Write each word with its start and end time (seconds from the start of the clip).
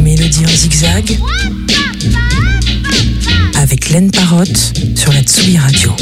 Mélodie 0.00 0.44
en 0.44 0.48
zigzag 0.48 1.16
avec 3.54 3.90
Laine 3.90 4.10
Parotte 4.10 4.72
sur 4.96 5.12
la 5.12 5.22
Tsugi 5.22 5.58
Radio. 5.58 5.92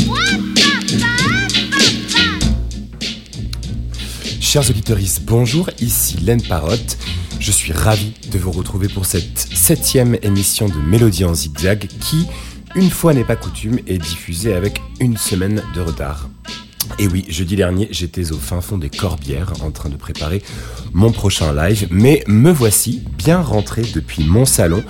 Chers 4.40 4.70
auditeurs, 4.70 4.96
bonjour, 5.24 5.68
ici 5.80 6.16
Laine 6.22 6.42
Parotte. 6.42 6.96
Je 7.38 7.52
suis 7.52 7.74
ravi 7.74 8.12
de 8.32 8.38
vous 8.38 8.52
retrouver 8.52 8.88
pour 8.88 9.04
cette 9.04 9.38
septième 9.38 10.16
émission 10.22 10.66
de 10.66 10.76
Mélodie 10.76 11.26
en 11.26 11.34
zigzag 11.34 11.88
qui, 12.00 12.26
une 12.74 12.90
fois 12.90 13.12
n'est 13.12 13.24
pas 13.24 13.36
coutume, 13.36 13.80
est 13.86 13.98
diffusée 13.98 14.54
avec 14.54 14.80
une 14.98 15.18
semaine 15.18 15.62
de 15.74 15.80
retard. 15.82 16.30
Et 16.98 17.06
oui, 17.06 17.24
jeudi 17.28 17.56
dernier, 17.56 17.88
j'étais 17.90 18.32
au 18.32 18.36
fin 18.36 18.60
fond 18.60 18.78
des 18.78 18.90
Corbières 18.90 19.52
en 19.62 19.70
train 19.70 19.88
de 19.88 19.96
préparer 19.96 20.42
mon 20.92 21.12
prochain 21.12 21.54
live, 21.54 21.88
mais 21.90 22.24
me 22.26 22.50
voici 22.50 23.02
bien 23.16 23.40
rentré 23.40 23.82
depuis 23.94 24.24
mon 24.24 24.44
salon 24.44 24.82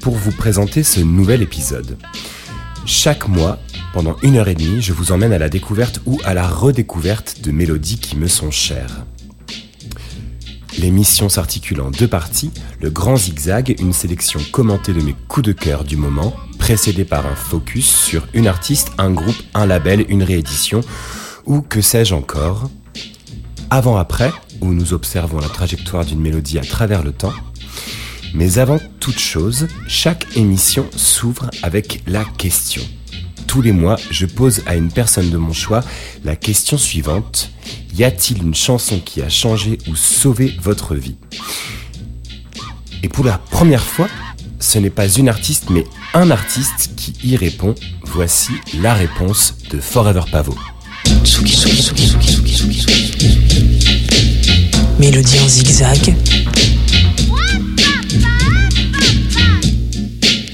pour 0.00 0.14
vous 0.14 0.32
présenter 0.32 0.82
ce 0.82 1.00
nouvel 1.00 1.42
épisode. 1.42 1.96
Chaque 2.86 3.28
mois, 3.28 3.58
pendant 3.94 4.16
une 4.22 4.36
heure 4.36 4.48
et 4.48 4.54
demie, 4.54 4.82
je 4.82 4.92
vous 4.92 5.12
emmène 5.12 5.32
à 5.32 5.38
la 5.38 5.48
découverte 5.48 6.00
ou 6.04 6.20
à 6.24 6.34
la 6.34 6.46
redécouverte 6.46 7.40
de 7.40 7.50
mélodies 7.50 7.98
qui 7.98 8.16
me 8.16 8.28
sont 8.28 8.50
chères. 8.50 9.06
L'émission 10.78 11.28
s'articule 11.28 11.80
en 11.80 11.90
deux 11.90 12.08
parties, 12.08 12.50
le 12.80 12.90
grand 12.90 13.16
zigzag, 13.16 13.76
une 13.78 13.92
sélection 13.92 14.40
commentée 14.52 14.92
de 14.92 15.00
mes 15.00 15.14
coups 15.28 15.46
de 15.46 15.52
cœur 15.52 15.84
du 15.84 15.96
moment, 15.96 16.34
précédée 16.58 17.04
par 17.04 17.26
un 17.26 17.36
focus 17.36 17.86
sur 17.86 18.26
une 18.34 18.48
artiste, 18.48 18.90
un 18.98 19.10
groupe, 19.10 19.40
un 19.54 19.66
label, 19.66 20.04
une 20.08 20.24
réédition, 20.24 20.80
ou 21.46 21.60
que 21.60 21.80
sais-je 21.80 22.14
encore. 22.14 22.70
Avant-après, 23.70 24.32
où 24.60 24.72
nous 24.72 24.92
observons 24.92 25.38
la 25.38 25.48
trajectoire 25.48 26.04
d'une 26.04 26.20
mélodie 26.20 26.58
à 26.58 26.64
travers 26.64 27.02
le 27.02 27.12
temps. 27.12 27.32
Mais 28.34 28.58
avant 28.58 28.78
toute 29.00 29.18
chose, 29.18 29.68
chaque 29.86 30.36
émission 30.36 30.86
s'ouvre 30.96 31.50
avec 31.62 32.02
la 32.06 32.24
question. 32.24 32.82
Tous 33.46 33.62
les 33.62 33.72
mois, 33.72 33.96
je 34.10 34.26
pose 34.26 34.62
à 34.66 34.74
une 34.74 34.90
personne 34.90 35.30
de 35.30 35.36
mon 35.36 35.52
choix 35.52 35.84
la 36.24 36.34
question 36.34 36.76
suivante. 36.76 37.50
Y 37.94 38.04
a-t-il 38.04 38.42
une 38.42 38.54
chanson 38.54 38.98
qui 38.98 39.22
a 39.22 39.28
changé 39.28 39.78
ou 39.88 39.94
sauvé 39.94 40.56
votre 40.60 40.94
vie? 40.96 41.16
Et 43.02 43.08
pour 43.08 43.24
la 43.24 43.38
première 43.38 43.84
fois, 43.84 44.08
ce 44.58 44.78
n'est 44.78 44.90
pas 44.90 45.08
une 45.08 45.28
artiste, 45.28 45.70
mais 45.70 45.84
un 46.14 46.30
artiste 46.30 46.90
qui 46.96 47.14
y 47.22 47.36
répond. 47.36 47.74
Voici 48.02 48.52
la 48.80 48.94
réponse 48.94 49.54
de 49.70 49.78
Forever 49.78 50.22
Mélodie 54.98 55.40
en 55.40 55.48
zigzag. 55.48 56.14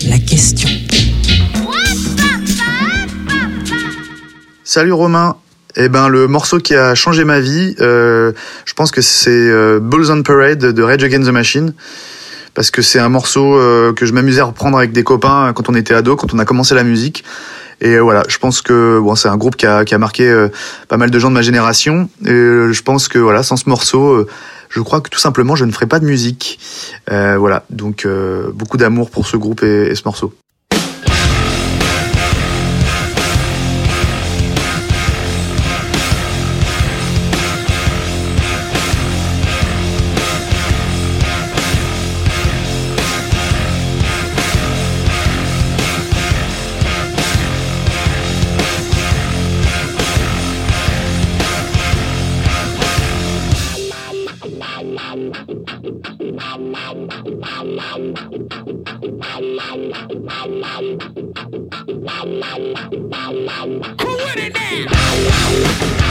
La 0.08 0.18
question. 0.18 0.68
Salut 4.64 4.92
Romain. 4.92 5.36
Eh 5.76 5.88
ben 5.88 6.08
le 6.08 6.26
morceau 6.26 6.58
qui 6.58 6.74
a 6.74 6.94
changé 6.94 7.24
ma 7.24 7.38
vie, 7.40 7.76
euh, 7.80 8.32
je 8.64 8.74
pense 8.74 8.90
que 8.90 9.00
c'est 9.00 9.30
euh, 9.30 9.78
Bulls 9.80 10.10
on 10.10 10.22
Parade 10.22 10.58
de 10.58 10.82
Rage 10.82 11.04
Against 11.04 11.28
the 11.28 11.32
Machine 11.32 11.74
parce 12.54 12.70
que 12.70 12.82
c'est 12.82 12.98
un 12.98 13.08
morceau 13.08 13.56
euh, 13.56 13.92
que 13.92 14.06
je 14.06 14.12
m'amusais 14.12 14.40
à 14.40 14.44
reprendre 14.44 14.76
avec 14.78 14.92
des 14.92 15.04
copains 15.04 15.52
quand 15.54 15.68
on 15.68 15.74
était 15.74 15.94
ado, 15.94 16.16
quand 16.16 16.34
on 16.34 16.38
a 16.38 16.44
commencé 16.44 16.74
la 16.74 16.82
musique. 16.82 17.24
Et 17.80 17.98
voilà, 17.98 18.24
je 18.28 18.38
pense 18.38 18.62
que 18.62 19.00
bon, 19.00 19.14
c'est 19.14 19.28
un 19.28 19.36
groupe 19.36 19.56
qui 19.56 19.66
a, 19.66 19.84
qui 19.84 19.94
a 19.94 19.98
marqué 19.98 20.48
pas 20.88 20.96
mal 20.96 21.10
de 21.10 21.18
gens 21.18 21.28
de 21.28 21.34
ma 21.34 21.42
génération. 21.42 22.10
Et 22.24 22.28
je 22.28 22.82
pense 22.82 23.08
que 23.08 23.18
voilà, 23.18 23.42
sans 23.42 23.56
ce 23.56 23.68
morceau, 23.68 24.26
je 24.68 24.80
crois 24.80 25.00
que 25.00 25.08
tout 25.08 25.18
simplement, 25.18 25.56
je 25.56 25.64
ne 25.64 25.72
ferais 25.72 25.86
pas 25.86 25.98
de 25.98 26.04
musique. 26.04 26.58
voilà, 27.08 27.64
donc 27.70 28.06
beaucoup 28.52 28.76
d'amour 28.76 29.10
pour 29.10 29.26
ce 29.26 29.36
groupe 29.36 29.62
et, 29.62 29.86
et 29.86 29.94
ce 29.94 30.02
morceau. 30.04 30.34
Who 63.58 63.66
would 63.66 64.38
it 64.38 64.54
now? 64.54 66.09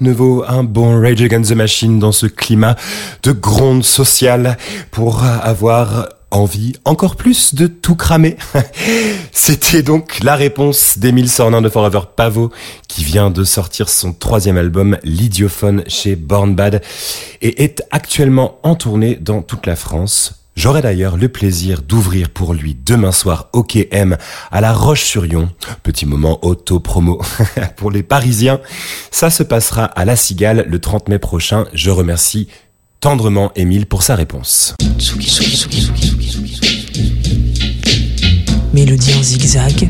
Ne 0.00 0.12
vaut 0.12 0.44
un 0.46 0.64
bon 0.64 1.00
Rage 1.00 1.22
Against 1.22 1.50
the 1.50 1.56
Machine 1.56 1.98
dans 1.98 2.12
ce 2.12 2.26
climat 2.26 2.76
de 3.22 3.32
gronde 3.32 3.84
sociale 3.84 4.56
pour 4.90 5.24
avoir 5.24 6.08
envie 6.30 6.74
encore 6.84 7.16
plus 7.16 7.54
de 7.54 7.66
tout 7.66 7.96
cramer. 7.96 8.36
C'était 9.32 9.82
donc 9.82 10.20
la 10.22 10.36
réponse 10.36 10.98
d'Emile 10.98 11.30
Sornin 11.30 11.60
de 11.60 11.68
Forever 11.68 12.02
Pavot 12.14 12.50
qui 12.88 13.04
vient 13.04 13.30
de 13.30 13.44
sortir 13.44 13.88
son 13.88 14.12
troisième 14.12 14.56
album 14.56 14.96
L'Idiophone 15.02 15.82
chez 15.86 16.16
Born 16.16 16.54
Bad 16.54 16.82
et 17.42 17.64
est 17.64 17.82
actuellement 17.90 18.58
en 18.62 18.74
tournée 18.74 19.16
dans 19.16 19.42
toute 19.42 19.66
la 19.66 19.76
France. 19.76 20.39
J'aurai 20.56 20.82
d'ailleurs 20.82 21.16
le 21.16 21.28
plaisir 21.28 21.80
d'ouvrir 21.82 22.28
pour 22.28 22.52
lui 22.52 22.74
demain 22.74 23.12
soir 23.12 23.48
OKM 23.52 24.16
à 24.50 24.60
La 24.60 24.72
Roche-sur-Yon. 24.72 25.50
Petit 25.82 26.06
moment 26.06 26.38
auto-promo 26.44 27.22
pour 27.76 27.90
les 27.90 28.02
Parisiens. 28.02 28.60
Ça 29.10 29.30
se 29.30 29.42
passera 29.42 29.84
à 29.84 30.04
La 30.04 30.16
Cigale 30.16 30.66
le 30.68 30.78
30 30.78 31.08
mai 31.08 31.18
prochain. 31.18 31.64
Je 31.72 31.90
remercie 31.90 32.48
tendrement 33.00 33.52
Émile 33.56 33.86
pour 33.86 34.02
sa 34.02 34.14
réponse. 34.16 34.74
Mélodie 38.72 39.14
en 39.14 39.22
zigzag. 39.22 39.88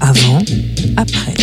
Avant, 0.00 0.42
après. 0.96 1.34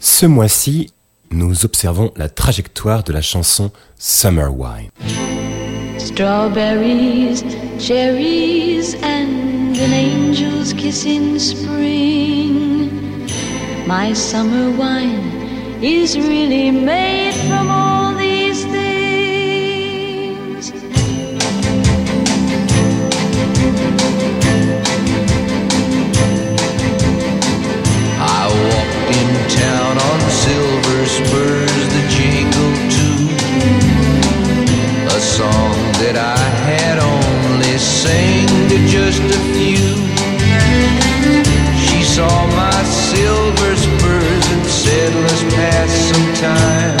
Ce 0.00 0.26
mois-ci, 0.26 0.88
nous 1.36 1.64
observons 1.66 2.12
la 2.16 2.28
trajectoire 2.30 3.02
de 3.04 3.12
la 3.12 3.20
chanson 3.20 3.70
Summer 3.98 4.48
Wine. 4.48 4.88
Strawberries, 5.98 7.44
cherries, 7.78 8.94
and 9.02 9.76
an 9.76 9.92
angel's 9.92 10.72
kiss 10.72 11.04
in 11.04 11.38
spring. 11.38 12.90
My 13.86 14.14
summer 14.14 14.70
wine 14.76 15.78
is 15.82 16.16
really 16.16 16.70
made 16.70 17.34
from 17.46 17.70
all 17.70 18.14
these 18.14 18.64
things. 18.64 18.86
I 28.18 28.48
walked 28.48 29.16
in 29.16 29.28
town 29.60 30.05
spurs 31.16 31.84
that 31.94 32.06
jingle 32.12 32.72
too. 32.96 33.16
A 35.16 35.20
song 35.20 35.76
that 36.02 36.16
I 36.16 36.42
had 36.68 36.98
only 36.98 37.78
sang 37.78 38.46
to 38.68 38.76
just 38.86 39.22
a 39.22 39.40
few. 39.56 39.88
She 41.86 42.02
saw 42.02 42.34
my 42.62 42.78
silver 42.84 43.72
spurs 43.76 44.46
and 44.54 44.66
said, 44.66 45.14
Let's 45.14 45.44
pass 45.54 45.90
some 46.10 46.28
time. 46.34 46.95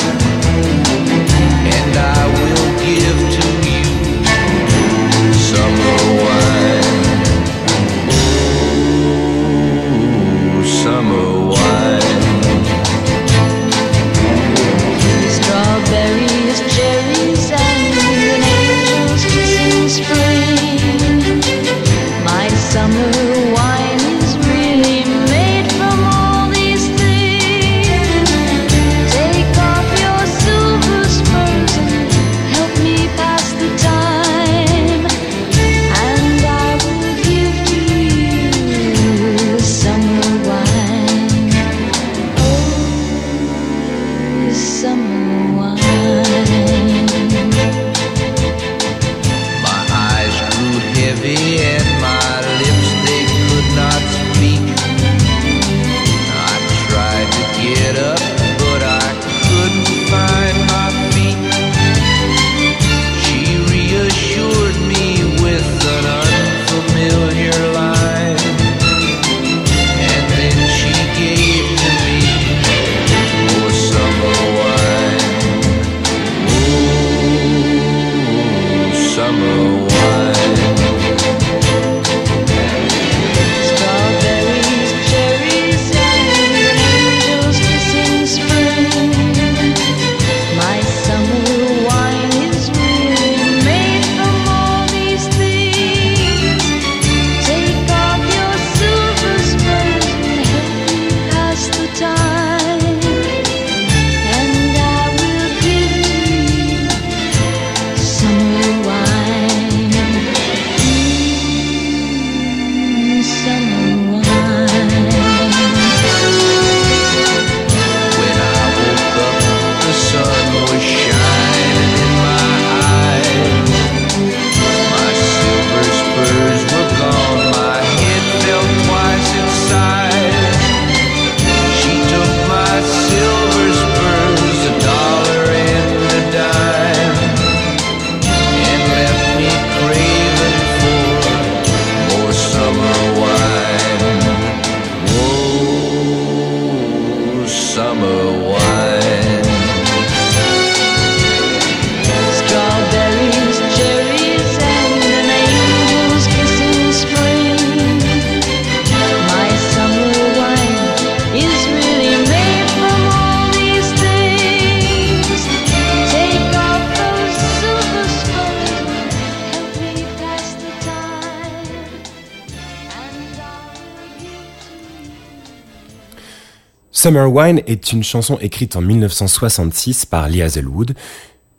Summer 177.06 177.32
Wine 177.32 177.62
est 177.68 177.92
une 177.92 178.02
chanson 178.02 178.36
écrite 178.40 178.74
en 178.74 178.80
1966 178.80 180.06
par 180.06 180.28
Lee 180.28 180.42
Hazelwood, 180.42 180.96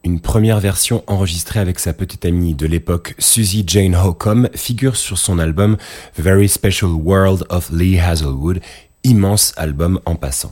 une 0.03 0.19
première 0.19 0.59
version 0.59 1.05
enregistrée 1.07 1.61
avec 1.61 1.79
sa 1.79 1.93
petite 1.93 2.25
amie 2.25 2.53
de 2.53 2.67
l'époque 2.67 3.15
Susie 3.17 3.63
Jane 3.65 3.95
Holcomb 3.95 4.49
figure 4.55 4.97
sur 4.97 5.17
son 5.17 5.39
album 5.39 5.77
The 6.17 6.19
Very 6.19 6.49
Special 6.49 6.91
World 6.91 7.45
of 7.47 7.69
Lee 7.71 7.97
Hazelwood, 7.97 8.59
immense 9.05 9.53
album 9.55 10.01
en 10.03 10.15
passant. 10.15 10.51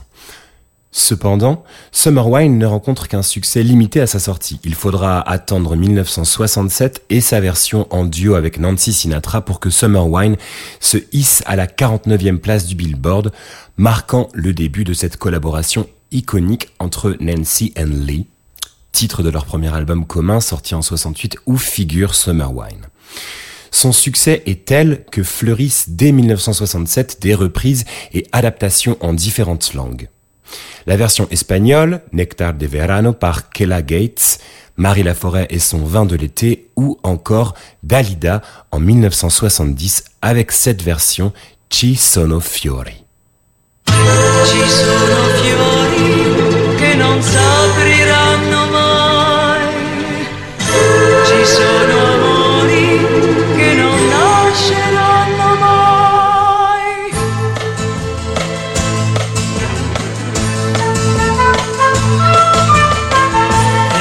Cependant, 0.98 1.62
Summer 1.92 2.26
Wine 2.26 2.56
ne 2.56 2.64
rencontre 2.64 3.06
qu'un 3.06 3.20
succès 3.20 3.62
limité 3.62 4.00
à 4.00 4.06
sa 4.06 4.18
sortie. 4.18 4.60
Il 4.64 4.74
faudra 4.74 5.20
attendre 5.20 5.76
1967 5.76 7.04
et 7.10 7.20
sa 7.20 7.38
version 7.38 7.86
en 7.90 8.06
duo 8.06 8.34
avec 8.34 8.58
Nancy 8.58 8.94
Sinatra 8.94 9.42
pour 9.42 9.60
que 9.60 9.68
Summer 9.68 10.08
Wine 10.08 10.36
se 10.80 10.96
hisse 11.12 11.42
à 11.44 11.54
la 11.54 11.66
49e 11.66 12.38
place 12.38 12.64
du 12.64 12.76
Billboard, 12.76 13.30
marquant 13.76 14.28
le 14.32 14.52
début 14.52 14.84
de 14.84 14.94
cette 14.94 15.16
collaboration 15.16 15.88
iconique 16.10 16.70
entre 16.78 17.16
Nancy 17.20 17.72
et 17.76 17.84
Lee, 17.84 18.26
titre 18.92 19.22
de 19.22 19.28
leur 19.28 19.44
premier 19.44 19.74
album 19.74 20.06
commun 20.06 20.40
sorti 20.40 20.74
en 20.74 20.82
68 20.82 21.36
où 21.46 21.56
figure 21.58 22.14
Summer 22.14 22.54
Wine. 22.54 22.86
Son 23.70 23.92
succès 23.92 24.42
est 24.46 24.64
tel 24.64 25.04
que 25.10 25.22
fleurissent 25.22 25.90
dès 25.90 26.12
1967 26.12 27.20
des 27.20 27.34
reprises 27.34 27.84
et 28.14 28.26
adaptations 28.32 28.96
en 29.00 29.12
différentes 29.12 29.74
langues. 29.74 30.08
La 30.86 30.96
version 30.96 31.28
espagnole, 31.30 32.00
Nectar 32.12 32.54
de 32.54 32.66
Verano 32.66 33.12
par 33.12 33.50
Kella 33.50 33.82
Gates, 33.82 34.38
Marie 34.76 35.02
Laforêt 35.02 35.46
et 35.50 35.58
son 35.58 35.84
vin 35.84 36.06
de 36.06 36.16
l'été, 36.16 36.68
ou 36.76 36.98
encore 37.02 37.54
Dalida 37.82 38.40
en 38.70 38.78
1970 38.78 40.04
avec 40.22 40.52
cette 40.52 40.82
version 40.82 41.32
Ci 41.68 41.96
sono 41.96 42.40
fiori. 42.40 43.05
Ci 44.48 44.68
sono 44.68 45.18
fiori 45.40 46.74
che 46.76 46.94
non 46.94 47.20
s'apriranno 47.20 48.66
mai. 48.70 50.26
Ci 51.26 51.44
sono 51.44 51.94
amori 52.14 52.88
che 53.56 53.72
non 53.74 53.98
nasceranno 54.08 55.48
mai. 55.64 56.94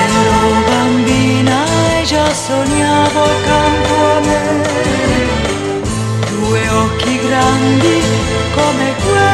Ero 0.03 0.61
bambina 0.67 1.65
e 1.99 2.03
già 2.05 2.33
sognavo 2.33 3.23
accanto 3.23 3.93
a 3.93 4.19
me 4.19 4.43
due 6.29 6.69
occhi 6.69 7.19
grandi 7.27 8.01
come 8.53 8.93
quelli 9.03 9.24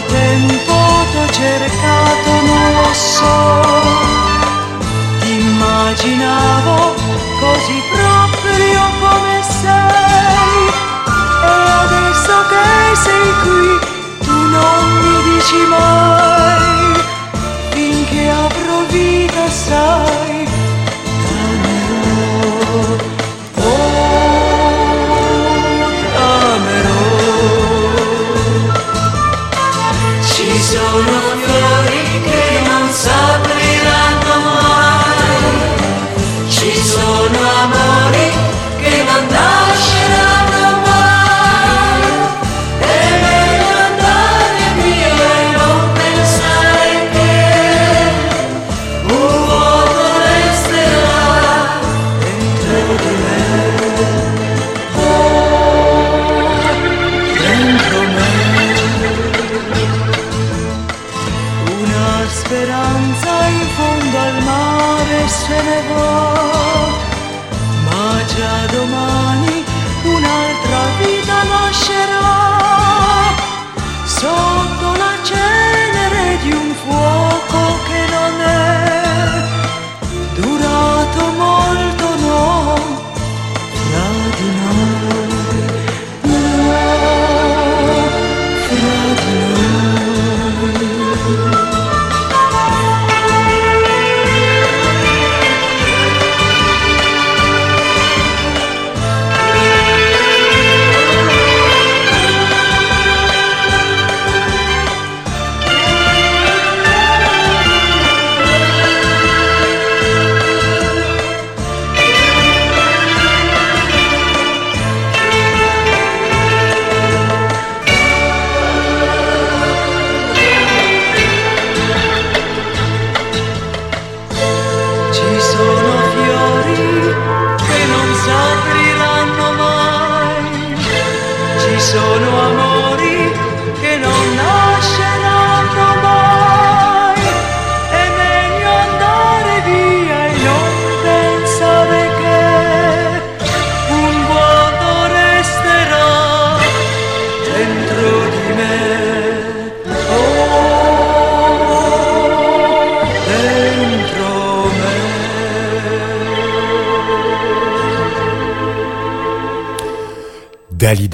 quanto 0.00 0.06
tempo 0.06 0.72
t'ho 1.12 1.32
cercato 1.32 2.30
non 2.30 2.72
lo 2.74 2.94
so. 2.94 3.62
Immaginavo 5.26 6.94
così 7.40 7.82
proprio 7.92 8.80
come 9.00 9.42
sei. 9.42 10.68
E 11.42 11.70
adesso 11.82 12.32
che 12.48 12.96
sei 12.96 13.32
qui 13.42 13.78
tu 14.24 14.32
non 14.32 14.98
mi 15.02 15.34
dici 15.34 15.66
mai 15.68 16.29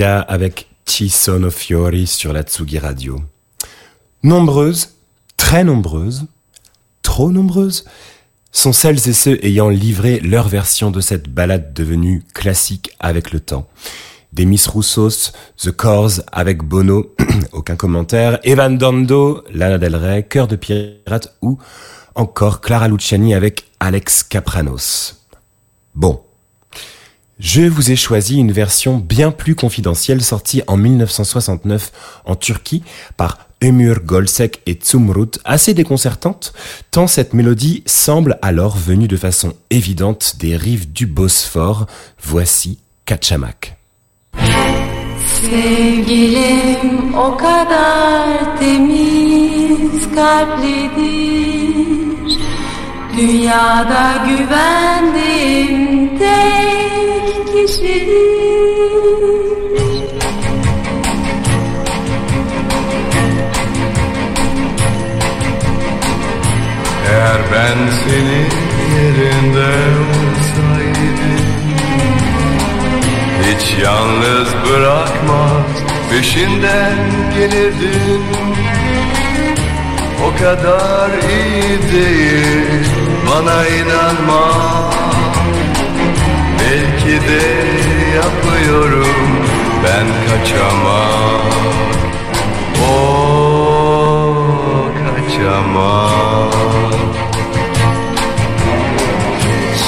Avec 0.06 0.66
Ci 0.84 1.08
sono 1.08 1.50
fiori 1.50 2.06
sur 2.06 2.32
la 2.32 2.42
Tsugi 2.42 2.78
Radio. 2.78 3.20
Nombreuses, 4.22 4.94
très 5.36 5.64
nombreuses, 5.64 6.26
trop 7.02 7.32
nombreuses, 7.32 7.84
sont 8.52 8.72
celles 8.72 9.08
et 9.08 9.12
ceux 9.12 9.44
ayant 9.44 9.68
livré 9.68 10.20
leur 10.20 10.48
version 10.48 10.92
de 10.92 11.00
cette 11.00 11.28
ballade 11.28 11.74
devenue 11.74 12.22
classique 12.34 12.94
avec 13.00 13.32
le 13.32 13.40
temps. 13.40 13.66
Des 14.32 14.46
Miss 14.46 14.68
Roussos, 14.68 15.32
The 15.56 15.72
Cors 15.72 16.20
avec 16.30 16.62
Bono, 16.62 17.12
aucun 17.52 17.74
commentaire, 17.74 18.38
Evan 18.44 18.78
Dando, 18.78 19.42
Lana 19.52 19.78
Del 19.78 19.96
Rey, 19.96 20.22
Cœur 20.22 20.46
de 20.46 20.54
Pirate 20.54 21.36
ou 21.42 21.58
encore 22.14 22.60
Clara 22.60 22.86
Luciani 22.86 23.34
avec 23.34 23.66
Alex 23.80 24.22
Capranos. 24.22 25.26
Bon. 25.96 26.25
Je 27.38 27.62
vous 27.62 27.90
ai 27.90 27.96
choisi 27.96 28.38
une 28.38 28.50
version 28.50 28.96
bien 28.96 29.30
plus 29.30 29.54
confidentielle 29.54 30.22
sortie 30.22 30.62
en 30.66 30.78
1969 30.78 31.92
en 32.24 32.34
Turquie 32.34 32.82
par 33.18 33.46
Ömür 33.62 34.00
Golsek 34.00 34.62
et 34.64 34.72
Tsumrut, 34.72 35.38
assez 35.44 35.74
déconcertante, 35.74 36.54
tant 36.90 37.06
cette 37.06 37.34
mélodie 37.34 37.82
semble 37.84 38.38
alors 38.40 38.76
venue 38.76 39.08
de 39.08 39.18
façon 39.18 39.52
évidente 39.68 40.36
des 40.38 40.56
rives 40.56 40.90
du 40.92 41.06
Bosphore. 41.06 41.86
Voici 42.22 42.78
Kaçamak. 43.04 43.76
Eğer 57.66 57.82
ben 67.52 67.78
senin 68.04 68.50
yerinde 68.96 69.70
olsaydım 70.06 71.46
Hiç 73.42 73.84
yalnız 73.84 74.48
bırakmaz 74.70 75.66
peşinden 76.10 76.96
gelirdim. 77.34 78.22
O 80.26 80.38
kadar 80.38 81.10
iyi 81.10 81.92
değil 81.92 82.86
bana 83.30 83.66
inanma 83.66 85.05
Belki 87.06 87.28
de 87.28 87.42
yapıyorum 88.16 89.16
ben 89.84 90.06
kaçamam. 90.28 91.40
O 92.82 93.04
kaçamam. 94.98 96.50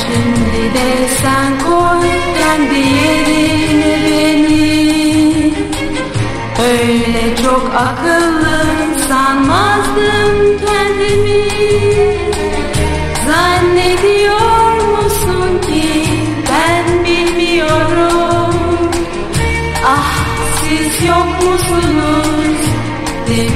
Şimdi 0.00 0.74
de 0.74 1.08
sen 1.22 1.58
koy 1.58 2.08
kendi 2.38 2.78
yerine 2.78 3.98
beni. 4.04 5.54
Öyle 6.62 7.36
çok 7.42 7.72
akıllı 7.74 8.64
sanmazdım 9.08 10.58
kendimi. 10.66 11.48
Zannediyor 13.26 14.17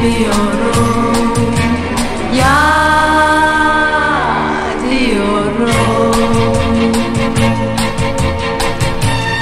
demiyorum 0.02 1.34
Ya 2.38 2.58
diyorum. 4.90 6.16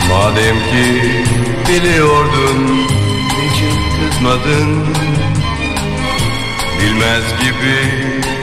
Madem 0.08 0.56
ki 0.56 1.24
biliyordun 1.68 2.86
Niçin 3.26 3.78
kızmadın? 4.00 4.86
Bilmez 6.80 7.24
gibi 7.42 7.78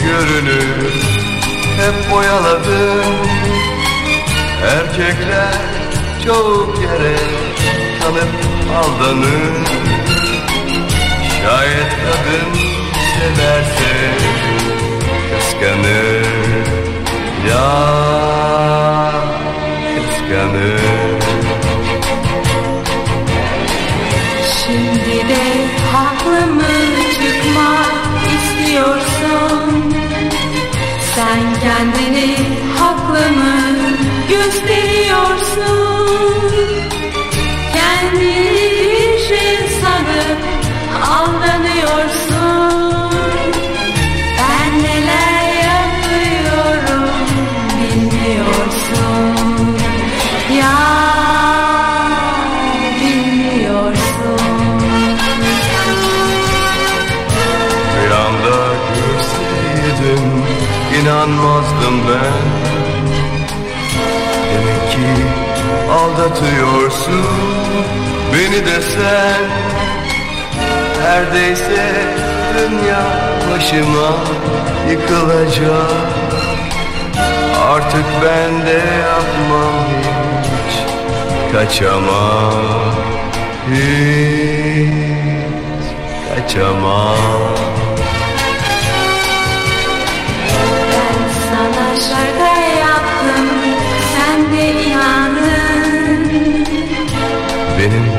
görünür 0.03 0.93
Hep 1.77 2.11
boyaladın 2.11 3.15
Erkekler 4.63 5.53
çok 6.25 6.81
yere 6.81 7.15
Kanıp 8.01 8.29
aldanır 8.77 9.86
Şayet 11.41 11.91
kadın 12.03 12.53
severse 13.17 13.93
Kıskanır 15.29 16.67
Ya 17.49 17.67
kıskanır 19.95 20.81
Şimdi 24.57 25.29
de 25.29 25.43
haklı 25.93 26.53
mı 26.53 26.63
çıkmak 27.13 27.93
istiyorsun? 28.37 29.93
Sen 31.15 31.39
kendini 31.61 32.35
haklı 32.79 33.31
mı 33.31 33.57
gösteriyorsun? 34.29 35.86
İnanmazdım 61.27 62.01
ben. 62.07 62.47
Demek 64.53 64.91
ki 64.91 65.23
aldatıyorsun 65.91 67.25
beni 68.33 68.65
de 68.65 68.81
sen 68.81 69.45
Neredeyse 71.01 72.05
dünya 72.57 73.03
başıma 73.51 74.09
yıkılacak. 74.89 75.91
Artık 77.69 78.05
ben 78.23 78.65
de 78.65 78.81
yapmam 79.01 79.85
hiç 80.43 80.75
Kaçamam. 81.53 82.53
Hiç 83.71 84.87
kaçamam 86.29 87.66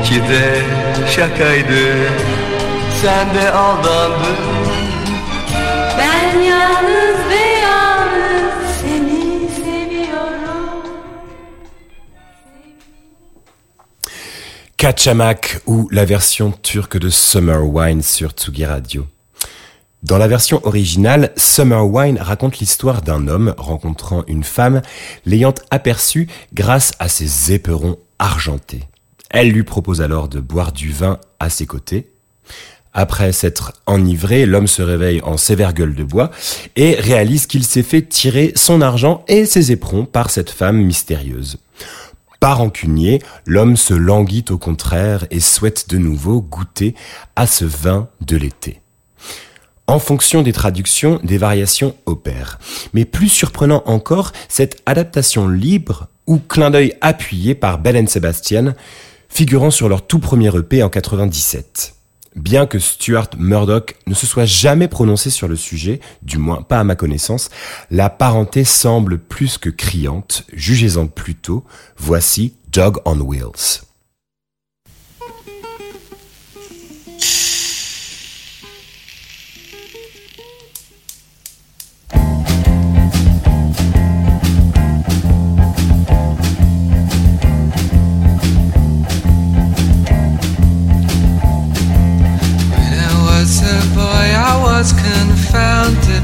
Benimki 0.09 0.29
de 0.29 0.61
şakaydı 1.15 2.11
Sen 3.01 3.35
de 3.35 3.51
aldandın 3.51 4.37
Ben 5.97 6.39
yalnız 6.39 7.29
ve 7.29 7.59
yalnız 7.61 8.75
seni 8.81 9.49
seviyorum. 9.55 10.83
Kaçamak 14.77 15.61
ou 15.65 15.89
la 15.91 16.09
version 16.09 16.53
turque 16.63 17.01
de 17.01 17.11
Summer 17.11 17.61
Wine 17.61 18.03
sur 18.03 18.29
Tsugi 18.29 18.65
Radio. 18.65 19.03
Dans 20.03 20.19
la 20.19 20.29
version 20.29 20.59
originale, 20.63 21.33
Summer 21.37 21.85
Wine 21.85 22.19
raconte 22.19 22.59
l'histoire 22.59 23.01
d'un 23.01 23.27
homme 23.27 23.53
rencontrant 23.57 24.23
une 24.27 24.43
femme, 24.43 24.81
l'ayant 25.25 25.55
aperçue 25.71 26.29
grâce 26.53 26.93
à 26.99 27.09
ses 27.09 27.53
éperons 27.53 27.97
argentés. 28.17 28.87
Elle 29.29 29.51
lui 29.51 29.63
propose 29.63 30.01
alors 30.01 30.27
de 30.27 30.39
boire 30.39 30.71
du 30.71 30.91
vin 30.91 31.19
à 31.39 31.49
ses 31.49 31.65
côtés. 31.65 32.09
Après 32.93 33.31
s'être 33.31 33.73
enivré, 33.85 34.45
l'homme 34.45 34.67
se 34.67 34.81
réveille 34.81 35.21
en 35.21 35.37
sévère 35.37 35.73
gueule 35.73 35.93
de 35.93 36.03
bois 36.03 36.31
et 36.75 36.95
réalise 36.95 37.45
qu'il 37.45 37.63
s'est 37.63 37.83
fait 37.83 38.01
tirer 38.01 38.51
son 38.55 38.81
argent 38.81 39.23
et 39.27 39.45
ses 39.45 39.71
éperons 39.71 40.05
par 40.05 40.31
cette 40.31 40.49
femme 40.49 40.77
mystérieuse. 40.77 41.59
Pas 42.39 42.53
rancunier, 42.53 43.21
l'homme 43.45 43.75
se 43.75 43.93
languit 43.93 44.45
au 44.49 44.57
contraire 44.57 45.27
et 45.29 45.39
souhaite 45.39 45.89
de 45.89 45.97
nouveau 45.97 46.41
goûter 46.41 46.95
à 47.35 47.45
ce 47.45 47.65
vin 47.65 48.07
de 48.21 48.37
l'été. 48.37 48.81
En 49.87 49.99
fonction 49.99 50.41
des 50.41 50.53
traductions, 50.53 51.19
des 51.23 51.37
variations 51.37 51.95
opèrent. 52.05 52.59
Mais 52.93 53.05
plus 53.05 53.27
surprenant 53.27 53.83
encore, 53.87 54.31
cette 54.47 54.81
adaptation 54.85 55.47
libre 55.47 56.07
ou 56.27 56.37
clin 56.37 56.69
d'œil 56.69 56.93
appuyé 57.01 57.55
par 57.55 57.79
Bell 57.79 58.07
Sebastian, 58.07 58.73
figurant 59.29 59.71
sur 59.71 59.87
leur 59.87 60.05
tout 60.05 60.19
premier 60.19 60.55
EP 60.55 60.83
en 60.83 60.89
97. 60.89 61.95
Bien 62.35 62.67
que 62.67 62.77
Stuart 62.77 63.29
Murdoch 63.37 63.95
ne 64.05 64.13
se 64.13 64.27
soit 64.27 64.45
jamais 64.45 64.87
prononcé 64.87 65.29
sur 65.29 65.47
le 65.47 65.55
sujet, 65.55 65.99
du 66.21 66.37
moins 66.37 66.61
pas 66.61 66.79
à 66.79 66.83
ma 66.83 66.95
connaissance, 66.95 67.49
la 67.89 68.09
parenté 68.09 68.63
semble 68.63 69.17
plus 69.17 69.57
que 69.57 69.69
criante, 69.69 70.45
jugez-en 70.53 71.07
plutôt, 71.07 71.65
voici 71.97 72.55
Dog 72.71 72.97
on 73.05 73.19
Wheels. 73.19 73.88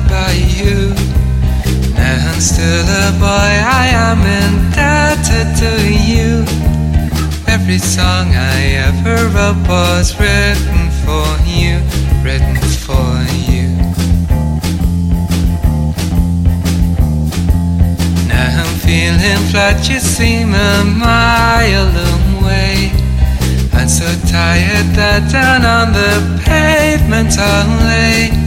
by 0.08 0.32
you. 0.32 0.94
and 1.98 2.42
still 2.42 2.88
a 3.04 3.12
boy, 3.20 3.52
I 3.82 3.88
am 4.08 4.20
indebted 4.44 5.48
to 5.62 5.72
you. 6.12 6.46
Every 7.48 7.78
song 7.78 8.28
I 8.34 8.58
ever 8.90 9.30
wrote 9.34 9.62
was 9.68 10.14
written 10.20 10.92
for 11.04 11.28
you, 11.46 11.80
written 12.24 12.58
for 12.86 13.12
you. 13.50 13.70
Now 18.28 18.64
I'm 18.64 18.74
feeling 18.86 19.42
flat, 19.52 19.88
you 19.90 20.00
seem 20.00 20.54
a 20.54 20.84
mile 20.84 21.92
away. 22.14 22.92
I'm 23.74 23.90
so 23.90 24.06
tired 24.28 24.88
that 24.96 25.32
down 25.32 25.66
on 25.66 25.94
the 25.94 26.44
pavement 26.44 27.38
I 27.38 27.56
lay 27.86 28.45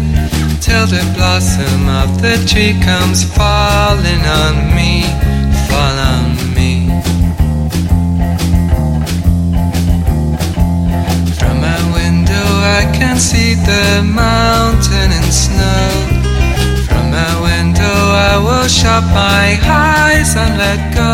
till 0.69 0.87
the 0.87 1.05
blossom 1.17 1.89
of 1.89 2.21
the 2.21 2.37
tree 2.47 2.75
comes 2.89 3.25
falling 3.37 4.23
on 4.45 4.55
me, 4.77 5.03
fall 5.69 5.97
on 6.15 6.25
me. 6.57 6.73
From 11.39 11.57
my 11.69 11.81
window 11.99 12.49
I 12.81 12.83
can 12.99 13.17
see 13.17 13.55
the 13.55 14.03
mountain 14.05 15.09
in 15.19 15.27
snow. 15.45 15.89
From 16.89 17.05
my 17.19 17.33
window 17.49 17.99
I 18.31 18.35
will 18.47 18.69
shut 18.69 19.05
my 19.25 19.47
eyes 19.65 20.37
and 20.37 20.53
let 20.65 20.81
go. 21.01 21.13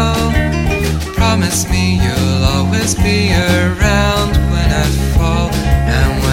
Promise 1.14 1.70
me 1.70 1.84
you'll 2.04 2.44
always 2.54 2.94
be 2.96 3.18
around 3.32 4.32
when 4.52 4.68
I 4.84 4.86
fall 5.14 5.48
and 5.98 6.23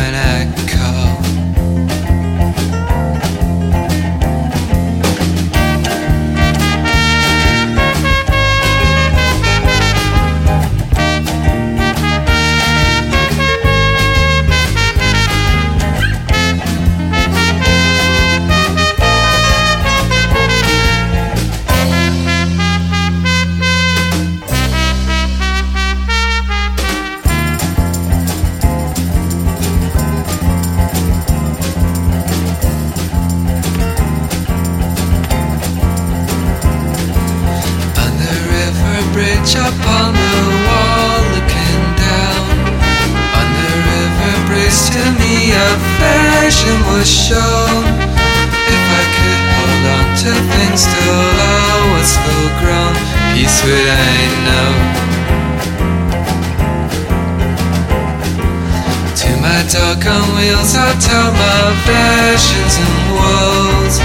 wheels 60.42 60.76
I'll 60.76 60.98
tell 60.98 61.32
my 61.32 61.62
visions 61.86 62.74
and 62.82 62.98
woes 63.14 63.96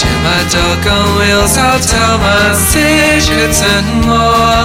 To 0.00 0.08
my 0.24 0.40
dog 0.48 0.80
on 0.88 1.06
wheels 1.20 1.54
I'll 1.56 1.80
tell 1.80 2.16
my 2.18 2.46
secrets 2.56 3.60
and 3.60 3.88
more. 4.08 4.64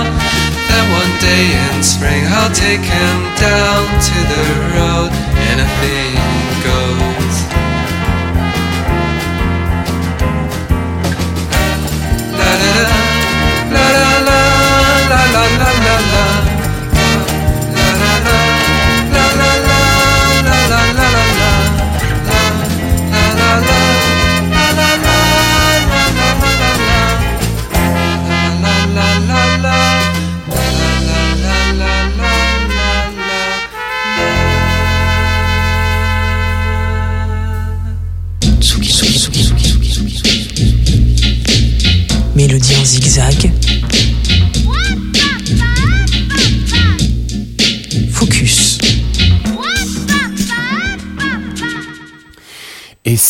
Then 0.68 0.86
one 1.02 1.14
day 1.20 1.46
in 1.68 1.84
spring 1.84 2.24
I'll 2.40 2.54
take 2.54 2.84
him 2.84 3.18
down 3.36 3.84
to 4.08 4.18
the 4.32 4.46
road 4.76 5.12
Anything 5.52 6.16
goes 6.64 7.17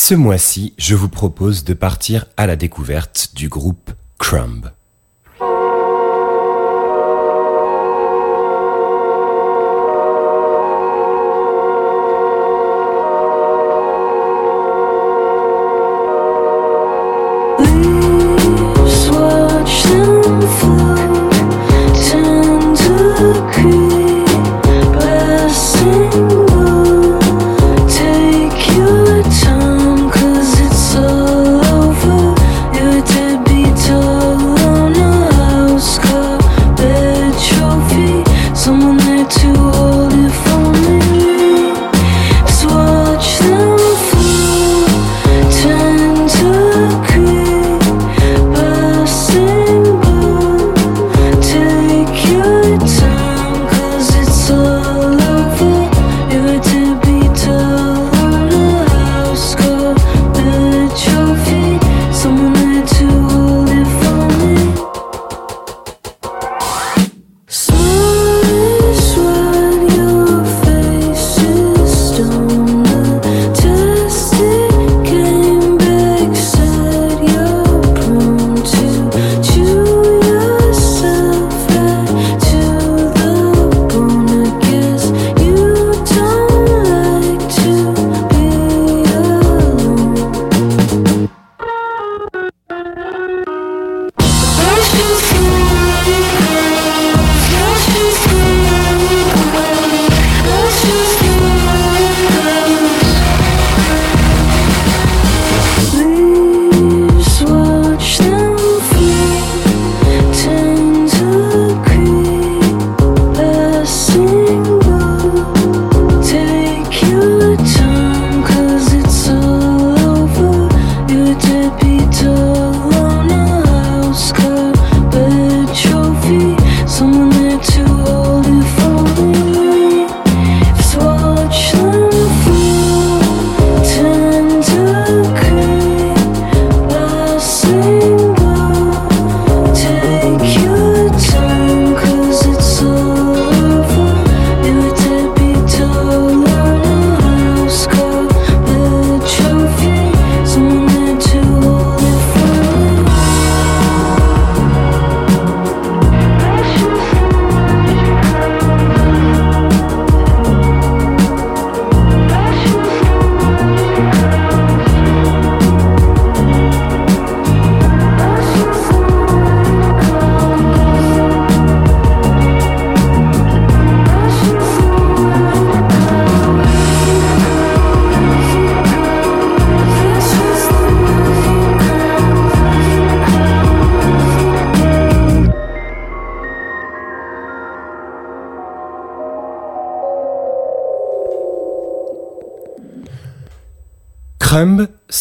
ce 0.08 0.16
mois-ci, 0.16 0.74
je 0.78 0.96
vous 0.96 1.10
propose 1.10 1.66
de 1.66 1.74
partir 1.74 2.28
à 2.38 2.48
la 2.48 2.56
découverte 2.56 3.32
du 3.36 3.50
groupe 3.50 3.92
Crumb. 4.18 4.72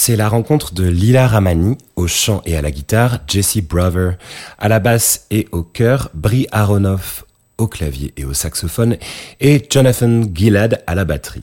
C'est 0.06 0.14
la 0.14 0.28
rencontre 0.28 0.72
de 0.72 0.86
Lila 0.86 1.26
Ramani 1.26 1.76
au 1.96 2.06
chant 2.06 2.40
et 2.46 2.56
à 2.56 2.62
la 2.62 2.70
guitare, 2.70 3.18
Jesse 3.26 3.56
Brother 3.56 4.16
à 4.56 4.68
la 4.68 4.78
basse 4.78 5.26
et 5.32 5.48
au 5.50 5.64
chœur, 5.64 6.10
Brie 6.14 6.46
Aronoff 6.52 7.24
au 7.58 7.66
clavier 7.66 8.14
et 8.16 8.24
au 8.24 8.32
saxophone 8.32 8.98
et 9.40 9.66
Jonathan 9.68 10.22
Gillard 10.32 10.76
à 10.86 10.94
la 10.94 11.04
batterie. 11.04 11.40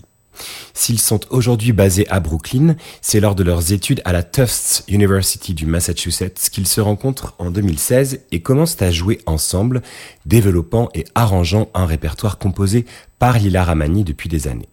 S'ils 0.73 1.01
sont 1.01 1.19
aujourd'hui 1.29 1.73
basés 1.73 2.07
à 2.09 2.21
Brooklyn, 2.21 2.77
c'est 3.01 3.19
lors 3.19 3.35
de 3.35 3.43
leurs 3.43 3.73
études 3.73 4.01
à 4.05 4.13
la 4.13 4.23
Tufts 4.23 4.85
University 4.87 5.53
du 5.53 5.65
Massachusetts 5.65 6.49
qu'ils 6.49 6.67
se 6.67 6.79
rencontrent 6.79 7.35
en 7.39 7.51
2016 7.51 8.21
et 8.31 8.39
commencent 8.39 8.81
à 8.81 8.91
jouer 8.91 9.19
ensemble, 9.25 9.81
développant 10.25 10.87
et 10.93 11.03
arrangeant 11.15 11.67
un 11.73 11.85
répertoire 11.85 12.37
composé 12.37 12.85
par 13.19 13.39
Lila 13.39 13.65
Ramani 13.65 14.05
depuis 14.05 14.29
des 14.29 14.47
années. 14.47 14.69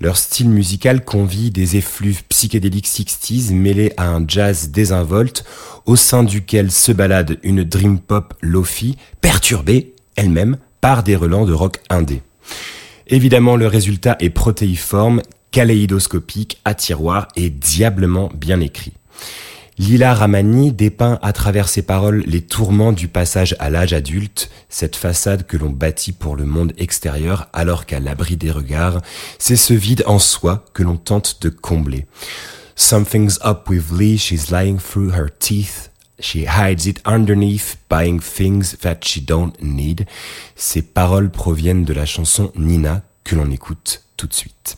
Leur 0.00 0.16
style 0.16 0.48
musical 0.48 1.04
convie 1.04 1.50
des 1.50 1.76
effluves 1.76 2.24
psychédéliques 2.24 2.88
60s 2.88 3.52
mêlés 3.52 3.92
à 3.96 4.08
un 4.08 4.24
jazz 4.26 4.70
désinvolte 4.70 5.44
au 5.84 5.96
sein 5.96 6.22
duquel 6.22 6.70
se 6.70 6.92
balade 6.92 7.38
une 7.42 7.64
dream 7.64 7.98
pop 7.98 8.34
lofi 8.40 8.96
perturbée 9.20 9.94
elle-même 10.16 10.56
par 10.80 11.02
des 11.02 11.16
relents 11.16 11.44
de 11.44 11.52
rock 11.52 11.80
indé. 11.90 12.22
Évidemment, 13.06 13.56
le 13.56 13.66
résultat 13.66 14.16
est 14.20 14.30
protéiforme, 14.30 15.22
kaléidoscopique, 15.50 16.60
à 16.64 16.74
tiroir 16.74 17.28
et 17.36 17.50
diablement 17.50 18.30
bien 18.34 18.60
écrit. 18.60 18.92
Lila 19.78 20.14
Ramani 20.14 20.72
dépeint 20.72 21.18
à 21.22 21.32
travers 21.32 21.68
ses 21.68 21.82
paroles 21.82 22.22
les 22.26 22.42
tourments 22.42 22.92
du 22.92 23.08
passage 23.08 23.56
à 23.58 23.70
l'âge 23.70 23.92
adulte, 23.92 24.50
cette 24.68 24.96
façade 24.96 25.46
que 25.46 25.56
l'on 25.56 25.70
bâtit 25.70 26.12
pour 26.12 26.36
le 26.36 26.44
monde 26.44 26.72
extérieur 26.78 27.48
alors 27.52 27.86
qu'à 27.86 28.00
l'abri 28.00 28.36
des 28.36 28.50
regards, 28.50 29.00
c'est 29.38 29.56
ce 29.56 29.72
vide 29.72 30.04
en 30.06 30.18
soi 30.18 30.64
que 30.74 30.82
l'on 30.82 30.96
tente 30.96 31.38
de 31.42 31.48
combler. 31.48 32.06
Something's 32.76 33.38
up 33.44 33.68
with 33.68 33.90
Lee, 33.90 34.16
she's 34.16 34.50
lying 34.50 34.78
through 34.78 35.12
her 35.12 35.28
teeth. 35.38 35.90
She 36.18 36.46
hides 36.46 36.86
it 36.86 37.00
underneath, 37.06 37.76
buying 37.88 38.20
things 38.20 38.76
that 38.82 39.00
she 39.02 39.20
don't 39.20 39.52
need. 39.62 40.06
Ces 40.56 40.82
paroles 40.82 41.30
proviennent 41.30 41.84
de 41.84 41.94
la 41.94 42.04
chanson 42.04 42.52
Nina 42.56 43.02
que 43.24 43.36
l'on 43.36 43.50
écoute 43.50 44.02
tout 44.16 44.26
de 44.26 44.34
suite. 44.34 44.76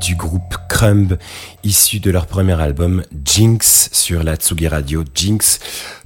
Du 0.00 0.16
groupe 0.16 0.56
Crumb, 0.68 1.16
issu 1.62 2.00
de 2.00 2.10
leur 2.10 2.26
premier 2.26 2.60
album 2.60 3.04
Jinx 3.24 3.88
sur 3.92 4.24
la 4.24 4.34
Tsugi 4.34 4.66
Radio 4.66 5.04
Jinx. 5.14 5.60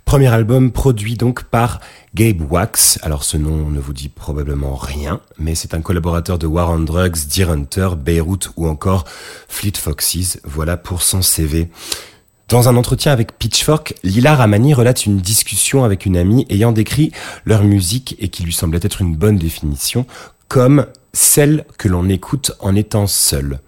Premier 0.04 0.26
album 0.26 0.70
produit 0.70 1.14
donc 1.14 1.44
par 1.44 1.80
Gabe 2.14 2.42
Wax. 2.52 2.98
Alors 3.00 3.24
ce 3.24 3.38
nom 3.38 3.70
ne 3.70 3.80
vous 3.80 3.94
dit 3.94 4.10
probablement 4.10 4.74
rien, 4.74 5.22
mais 5.38 5.54
c'est 5.54 5.72
un 5.72 5.80
collaborateur 5.80 6.38
de 6.38 6.46
War 6.46 6.68
on 6.68 6.80
Drugs, 6.80 7.26
Deer 7.34 7.48
Hunter, 7.48 7.88
Beirut 7.96 8.50
ou 8.58 8.68
encore 8.68 9.06
Fleet 9.48 9.78
Foxes. 9.78 10.40
Voilà 10.44 10.76
pour 10.76 11.00
son 11.00 11.22
CV. 11.22 11.70
Dans 12.50 12.68
un 12.68 12.76
entretien 12.76 13.10
avec 13.10 13.38
Pitchfork, 13.38 13.94
Lila 14.02 14.36
Ramani 14.36 14.74
relate 14.74 15.06
une 15.06 15.16
discussion 15.16 15.82
avec 15.82 16.04
une 16.04 16.18
amie 16.18 16.44
ayant 16.50 16.72
décrit 16.72 17.10
leur 17.46 17.64
musique 17.64 18.16
et 18.18 18.28
qui 18.28 18.42
lui 18.42 18.52
semblait 18.52 18.80
être 18.82 19.00
une 19.00 19.16
bonne 19.16 19.38
définition 19.38 20.04
comme 20.48 20.86
celle 21.12 21.64
que 21.78 21.88
l'on 21.88 22.08
écoute 22.08 22.52
en 22.60 22.74
étant 22.74 23.06
seul. 23.06 23.60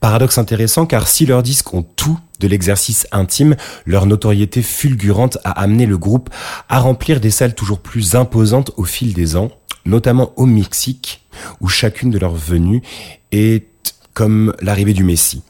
Paradoxe 0.00 0.38
intéressant 0.38 0.86
car 0.86 1.08
si 1.08 1.26
leurs 1.26 1.42
disques 1.42 1.74
ont 1.74 1.82
tout 1.82 2.18
de 2.38 2.48
l'exercice 2.48 3.06
intime, 3.12 3.56
leur 3.84 4.06
notoriété 4.06 4.62
fulgurante 4.62 5.38
a 5.44 5.50
amené 5.50 5.86
le 5.86 5.98
groupe 5.98 6.30
à 6.68 6.78
remplir 6.78 7.20
des 7.20 7.30
salles 7.30 7.54
toujours 7.54 7.80
plus 7.80 8.14
imposantes 8.14 8.72
au 8.76 8.84
fil 8.84 9.12
des 9.12 9.36
ans, 9.36 9.50
notamment 9.84 10.32
au 10.36 10.46
Mexique, 10.46 11.26
où 11.60 11.68
chacune 11.68 12.10
de 12.10 12.18
leurs 12.18 12.34
venues 12.34 12.82
est 13.30 13.66
comme 14.14 14.54
l'arrivée 14.60 14.94
du 14.94 15.04
Messie. 15.04 15.42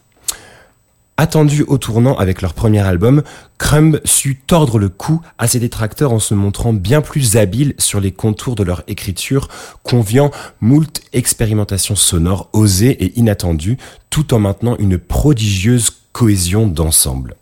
Attendu 1.21 1.65
au 1.69 1.77
tournant 1.77 2.17
avec 2.17 2.41
leur 2.41 2.55
premier 2.55 2.79
album, 2.79 3.23
Crumb 3.59 4.01
sut 4.07 4.41
tordre 4.47 4.79
le 4.79 4.89
cou 4.89 5.21
à 5.37 5.49
ses 5.49 5.61
détracteurs 5.61 6.15
en 6.15 6.19
se 6.19 6.33
montrant 6.33 6.73
bien 6.73 7.03
plus 7.03 7.37
habile 7.37 7.75
sur 7.77 8.01
les 8.01 8.11
contours 8.11 8.55
de 8.55 8.63
leur 8.63 8.83
écriture, 8.87 9.49
conviant 9.83 10.31
moult 10.63 11.03
expérimentations 11.13 11.95
sonores 11.95 12.49
osées 12.55 13.05
et 13.05 13.19
inattendues, 13.19 13.77
tout 14.09 14.33
en 14.33 14.39
maintenant 14.39 14.79
une 14.79 14.97
prodigieuse 14.97 15.91
cohésion 16.13 16.67
d'ensemble. 16.67 17.37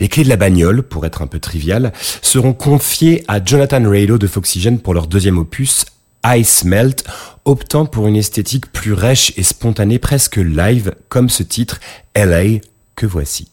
Les 0.00 0.08
clés 0.08 0.24
de 0.24 0.30
la 0.30 0.36
bagnole, 0.36 0.82
pour 0.82 1.04
être 1.04 1.20
un 1.20 1.26
peu 1.26 1.40
trivial, 1.40 1.92
seront 2.22 2.54
confiées 2.54 3.22
à 3.28 3.44
Jonathan 3.44 3.86
Raylo 3.86 4.16
de 4.16 4.26
Foxygen 4.26 4.78
pour 4.78 4.94
leur 4.94 5.08
deuxième 5.08 5.36
opus, 5.36 5.84
Ice 6.34 6.64
Melt, 6.64 7.04
optant 7.44 7.86
pour 7.86 8.08
une 8.08 8.16
esthétique 8.16 8.72
plus 8.72 8.92
rêche 8.92 9.32
et 9.36 9.42
spontanée, 9.42 9.98
presque 9.98 10.36
live, 10.36 10.94
comme 11.08 11.28
ce 11.28 11.42
titre 11.42 11.78
LA 12.16 12.60
que 12.96 13.06
voici. 13.06 13.48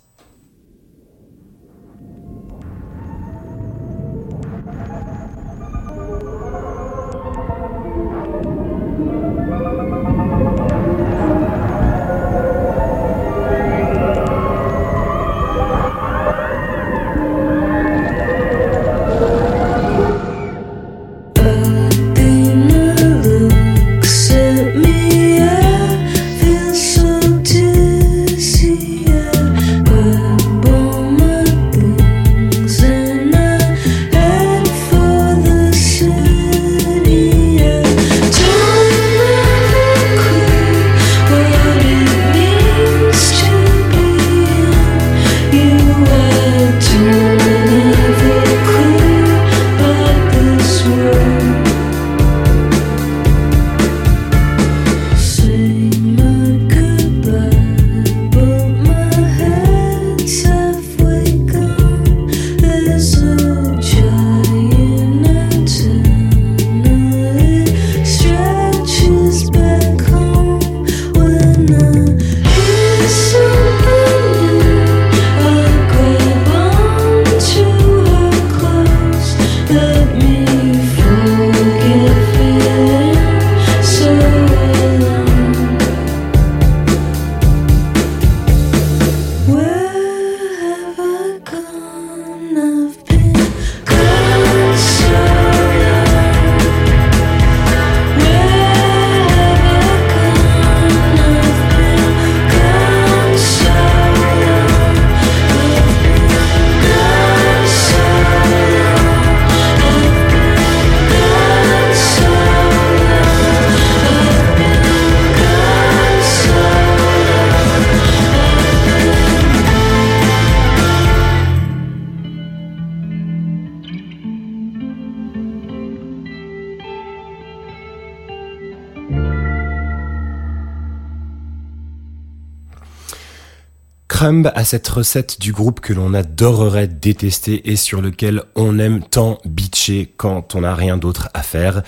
A 134.56 134.66
cette 134.66 134.88
recette 134.88 135.40
du 135.40 135.52
groupe 135.52 135.80
que 135.80 135.94
l'on 135.94 136.16
adorerait 136.16 136.88
détester 136.88 137.70
et 137.70 137.76
sur 137.76 138.02
lequel 138.02 138.42
on 138.56 138.80
aime 138.80 139.04
tant 139.04 139.38
bitcher 139.46 140.12
quand 140.18 140.56
on 140.56 140.62
n'a 140.62 140.74
rien 140.74 140.98
d'autre 140.98 141.30
à 141.36 141.44
faire. 141.44 141.84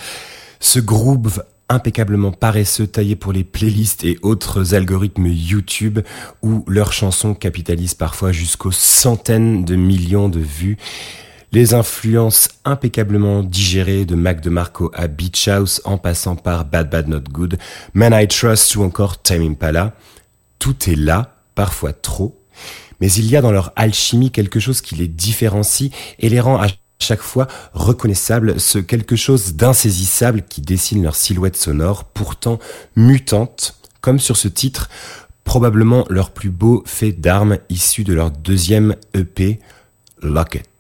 Ce 0.60 0.80
groove 0.80 1.44
impeccablement 1.70 2.32
paresseux 2.32 2.86
taillé 2.86 3.16
pour 3.16 3.34
les 3.34 3.44
playlists 3.44 4.04
et 4.04 4.20
autres 4.22 4.76
algorithmes 4.76 5.26
YouTube 5.26 6.00
où 6.44 6.64
leurs 6.68 6.94
chansons 6.94 7.34
capitalisent 7.34 7.96
parfois 7.96 8.32
jusqu'aux 8.32 8.72
centaines 8.72 9.66
de 9.66 9.76
millions 9.76 10.30
de 10.30 10.40
vues. 10.40 10.78
Les 11.52 11.74
influences 11.74 12.50
impeccablement 12.64 13.42
digérées 13.42 14.06
de 14.06 14.14
Mac 14.14 14.42
DeMarco 14.42 14.92
à 14.94 15.08
Beach 15.08 15.48
House 15.48 15.82
en 15.84 15.98
passant 15.98 16.36
par 16.36 16.66
Bad 16.66 16.92
Bad 16.92 17.08
Not 17.08 17.22
Good, 17.32 17.58
Man 17.96 18.14
I 18.14 18.28
Trust 18.28 18.76
ou 18.76 18.84
encore 18.84 19.20
Time 19.24 19.42
Impala. 19.42 19.96
Tout 20.60 20.90
est 20.90 20.96
là, 20.96 21.35
parfois 21.56 21.94
trop, 21.94 22.40
mais 23.02 23.12
il 23.12 23.26
y 23.26 23.36
a 23.36 23.42
dans 23.42 23.52
leur 23.52 23.74
alchimie 23.76 24.32
quelque 24.32 24.60
chose 24.60 24.82
qui 24.82 24.96
les 24.96 25.08
différencie 25.08 25.92
et 26.20 26.30
les 26.30 26.40
rend 26.40 26.62
à 26.62 26.68
chaque 27.00 27.22
fois 27.22 27.48
reconnaissables, 27.74 28.60
ce 28.60 28.80
quelque 28.80 29.16
chose 29.16 29.56
d'insaisissable 29.56 30.44
qui 30.44 30.62
dessine 30.62 31.04
leur 31.04 31.16
silhouette 31.16 31.58
sonore, 31.58 32.06
pourtant 32.06 32.60
mutante, 32.96 33.76
comme 34.02 34.20
sur 34.20 34.38
ce 34.38 34.48
titre, 34.48 34.90
probablement 35.44 36.06
leur 36.10 36.32
plus 36.32 36.50
beau 36.50 36.84
fait 36.86 37.12
d'armes 37.12 37.58
issu 37.70 38.04
de 38.04 38.14
leur 38.14 38.32
deuxième 38.32 38.96
EP, 39.14 39.60
Locket. 40.22 40.75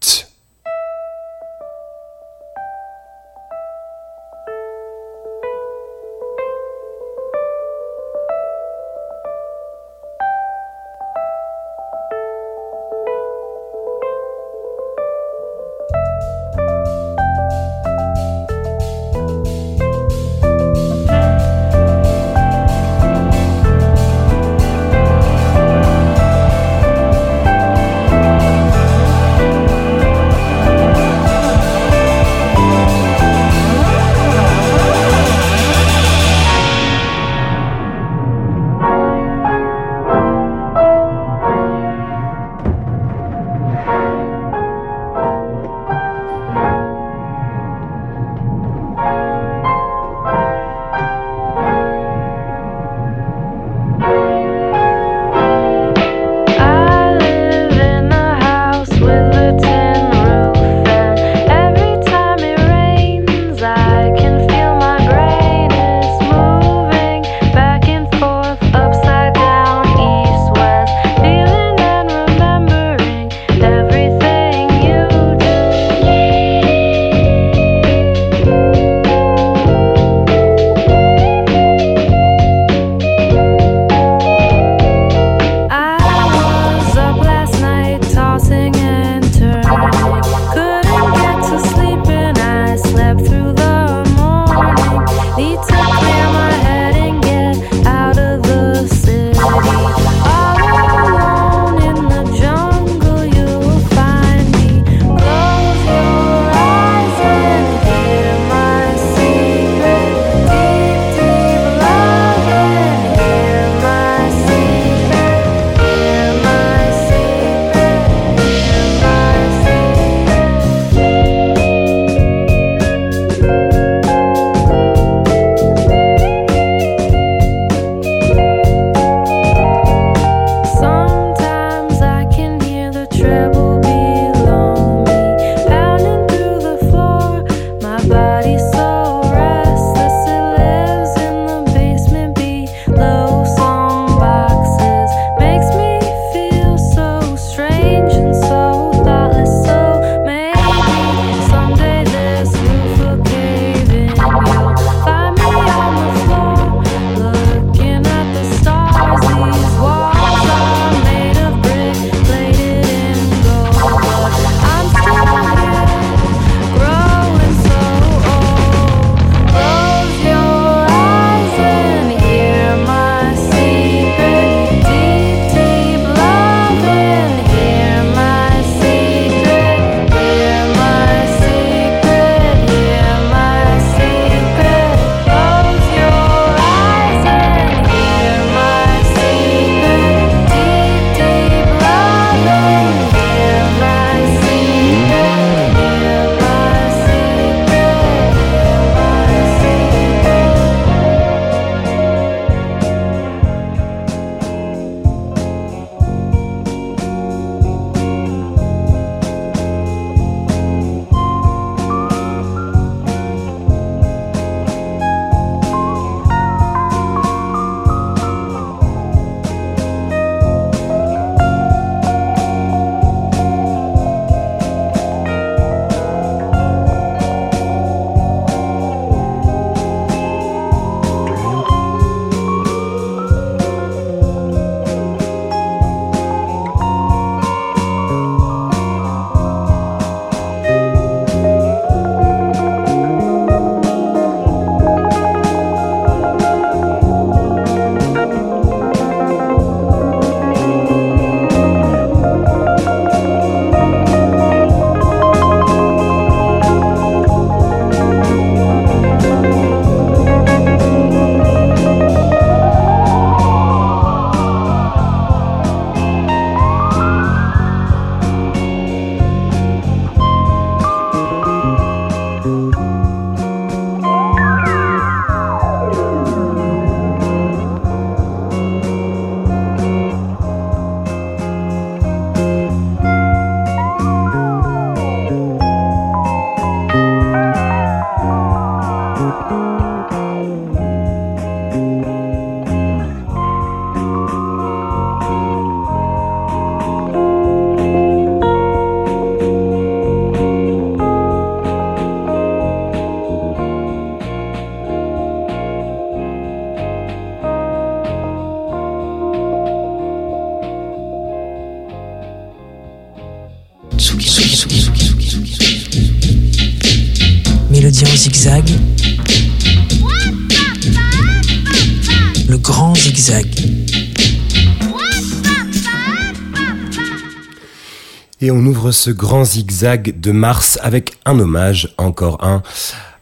Ce 328.91 329.09
grand 329.09 329.43
zigzag 329.43 330.19
de 330.19 330.31
mars 330.31 330.77
avec 330.81 331.17
un 331.25 331.39
hommage, 331.39 331.93
encore 331.97 332.43
un, 332.43 332.61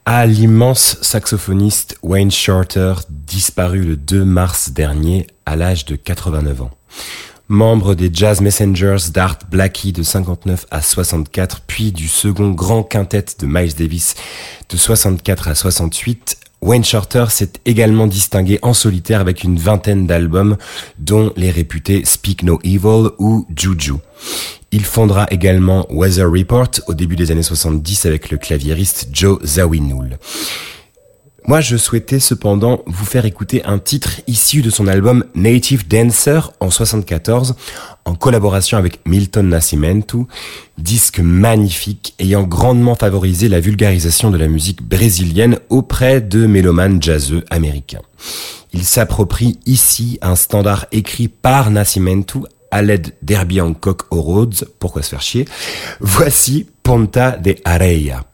à 0.05 0.25
l'immense 0.25 0.97
saxophoniste 1.01 1.97
Wayne 2.03 2.31
Shorter, 2.31 2.93
disparu 3.09 3.81
le 3.81 3.95
2 3.95 4.25
mars 4.25 4.71
dernier 4.71 5.27
à 5.45 5.55
l'âge 5.55 5.85
de 5.85 5.95
89 5.95 6.63
ans. 6.63 6.71
Membre 7.47 7.95
des 7.95 8.09
Jazz 8.11 8.41
Messengers 8.41 9.11
d'Art 9.13 9.39
Blackie 9.49 9.93
de 9.93 10.03
59 10.03 10.65
à 10.71 10.81
64, 10.81 11.61
puis 11.61 11.91
du 11.91 12.07
second 12.07 12.51
grand 12.51 12.83
quintet 12.83 13.25
de 13.39 13.45
Miles 13.45 13.75
Davis 13.75 14.15
de 14.69 14.77
64 14.77 15.47
à 15.47 15.55
68, 15.55 16.37
Wayne 16.61 16.85
Shorter 16.85 17.25
s'est 17.29 17.51
également 17.65 18.07
distingué 18.07 18.57
en 18.61 18.73
solitaire 18.73 19.19
avec 19.19 19.43
une 19.43 19.57
vingtaine 19.57 20.07
d'albums, 20.07 20.57
dont 20.97 21.33
les 21.35 21.51
réputés 21.51 22.05
Speak 22.05 22.43
No 22.43 22.59
Evil 22.63 23.09
ou 23.19 23.45
Juju. 23.55 23.95
Il 24.73 24.85
fondera 24.85 25.27
également 25.29 25.85
Weather 25.91 26.25
Report 26.27 26.71
au 26.87 26.95
début 26.95 27.15
des 27.15 27.29
années 27.29 27.43
70 27.43 28.07
avec 28.07 28.31
le 28.31 28.39
claviériste 28.39 29.07
Joe 29.11 29.37
Zawinul. 29.45 30.17
Moi, 31.45 31.61
je 31.61 31.77
souhaitais 31.77 32.19
cependant 32.19 32.81
vous 32.87 33.05
faire 33.05 33.25
écouter 33.25 33.63
un 33.65 33.77
titre 33.77 34.21
issu 34.25 34.63
de 34.63 34.71
son 34.71 34.87
album 34.87 35.25
Native 35.35 35.87
Dancer 35.87 36.51
en 36.59 36.71
74, 36.71 37.53
en 38.05 38.15
collaboration 38.15 38.79
avec 38.79 38.99
Milton 39.05 39.47
Nascimento, 39.47 40.27
disque 40.79 41.19
magnifique 41.19 42.15
ayant 42.17 42.41
grandement 42.41 42.95
favorisé 42.95 43.49
la 43.49 43.59
vulgarisation 43.59 44.31
de 44.31 44.37
la 44.37 44.47
musique 44.47 44.81
brésilienne 44.81 45.59
auprès 45.69 46.19
de 46.19 46.47
mélomanes 46.47 46.99
jazzeux 46.99 47.45
américains. 47.51 48.01
Il 48.73 48.85
s'approprie 48.85 49.59
ici 49.67 50.17
un 50.23 50.35
standard 50.35 50.87
écrit 50.91 51.27
par 51.27 51.69
Nascimento 51.69 52.47
à 52.73 52.81
l'aide 52.81 53.13
d'Herbie 53.21 53.61
Hancock 53.61 54.01
aux 54.11 54.21
Rhodes, 54.21 54.67
pourquoi 54.79 55.03
se 55.03 55.09
faire 55.09 55.21
chier? 55.21 55.45
Voici 55.99 56.67
Ponta 56.81 57.37
de 57.37 57.55
Areia. 57.63 58.25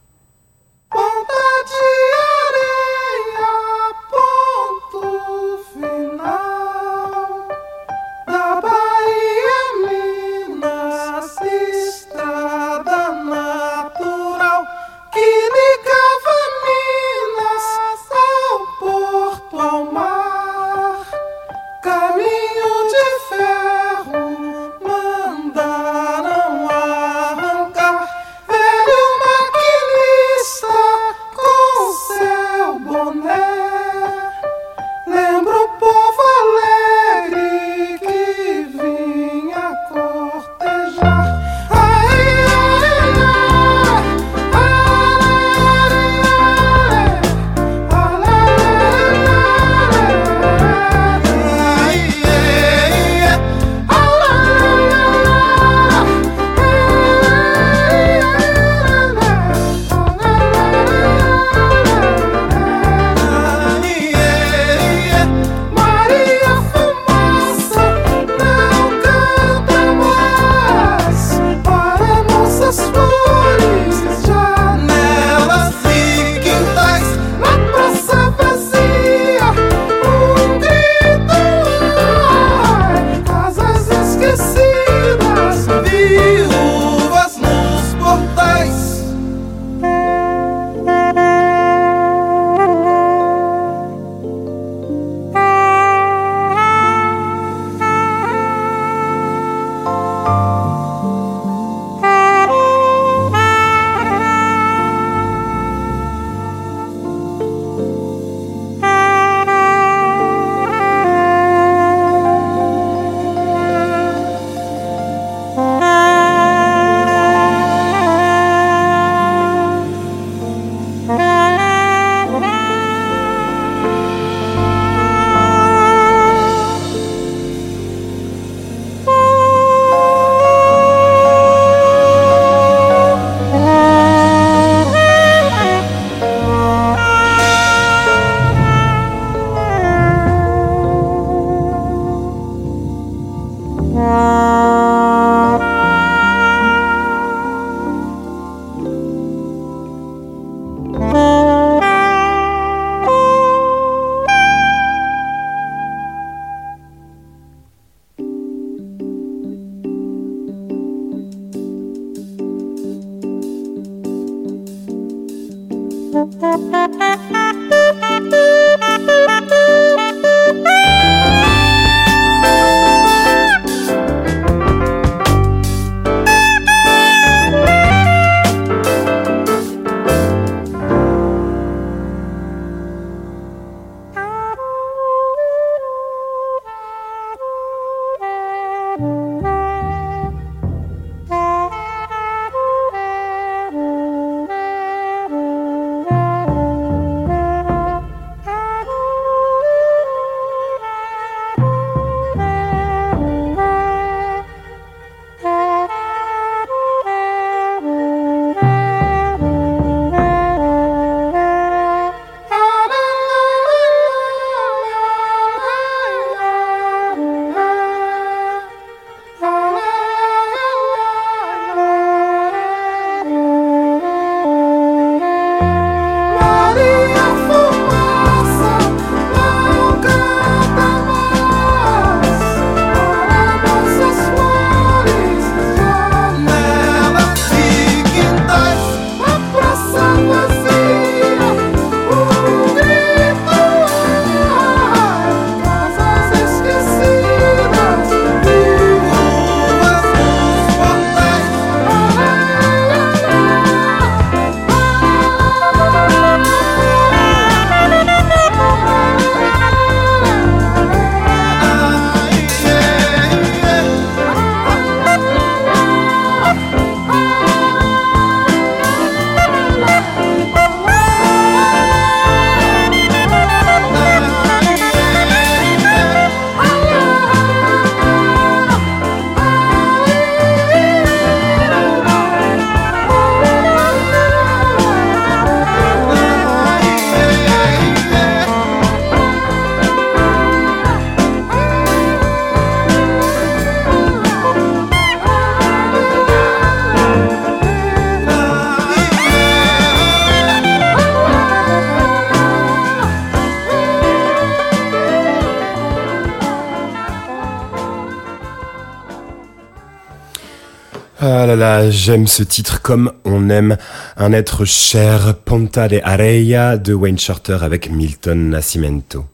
J'aime 311.87 312.27
ce 312.27 312.43
titre 312.43 312.81
comme 312.81 313.13
on 313.23 313.49
aime 313.49 313.77
un 314.17 314.33
être 314.33 314.65
cher, 314.65 315.35
Ponta 315.45 315.87
de 315.87 316.01
Areia 316.03 316.77
de 316.77 316.93
Wayne 316.93 317.17
Shorter 317.17 317.59
avec 317.61 317.89
Milton 317.89 318.49
Nascimento. 318.49 319.25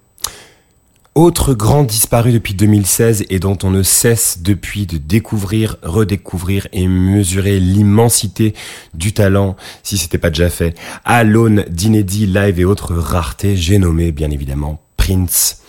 Autre 1.16 1.54
grand 1.54 1.84
disparu 1.84 2.32
depuis 2.32 2.54
2016 2.54 3.26
et 3.30 3.40
dont 3.40 3.58
on 3.64 3.72
ne 3.72 3.82
cesse 3.84 4.40
depuis 4.42 4.86
de 4.86 4.98
découvrir, 4.98 5.78
redécouvrir 5.82 6.68
et 6.72 6.88
mesurer 6.88 7.60
l'immensité 7.60 8.54
du 8.94 9.14
talent, 9.14 9.56
si 9.82 9.98
c'était 9.98 10.18
pas 10.18 10.30
déjà 10.30 10.50
fait, 10.50 10.78
à 11.04 11.24
l'aune 11.24 11.66
d'inédits 11.70 12.28
live 12.28 12.60
et 12.60 12.66
autres 12.66 12.94
raretés, 12.94 13.56
j'ai 13.56 13.80
nommé 13.80 14.12
bien 14.12 14.30
évidemment 14.30 14.82
Prince. 14.98 15.62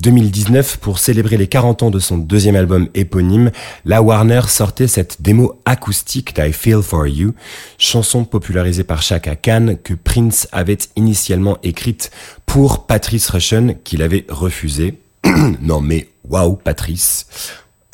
En 0.00 0.08
2019, 0.08 0.78
pour 0.78 0.98
célébrer 0.98 1.36
les 1.36 1.46
40 1.46 1.82
ans 1.82 1.90
de 1.90 1.98
son 1.98 2.16
deuxième 2.16 2.56
album 2.56 2.88
éponyme, 2.94 3.50
la 3.84 4.00
Warner 4.00 4.40
sortait 4.48 4.86
cette 4.86 5.20
démo 5.20 5.60
acoustique 5.66 6.34
d'I 6.34 6.54
Feel 6.54 6.80
For 6.80 7.06
You, 7.06 7.34
chanson 7.76 8.24
popularisée 8.24 8.82
par 8.82 9.02
Chaka 9.02 9.36
Khan 9.36 9.74
que 9.84 9.92
Prince 9.92 10.48
avait 10.52 10.78
initialement 10.96 11.58
écrite 11.62 12.10
pour 12.46 12.86
Patrice 12.86 13.28
Rushen, 13.28 13.74
qu'il 13.84 14.00
avait 14.00 14.24
refusé. 14.30 14.98
non 15.60 15.82
mais 15.82 16.08
waouh 16.26 16.56
Patrice. 16.56 17.26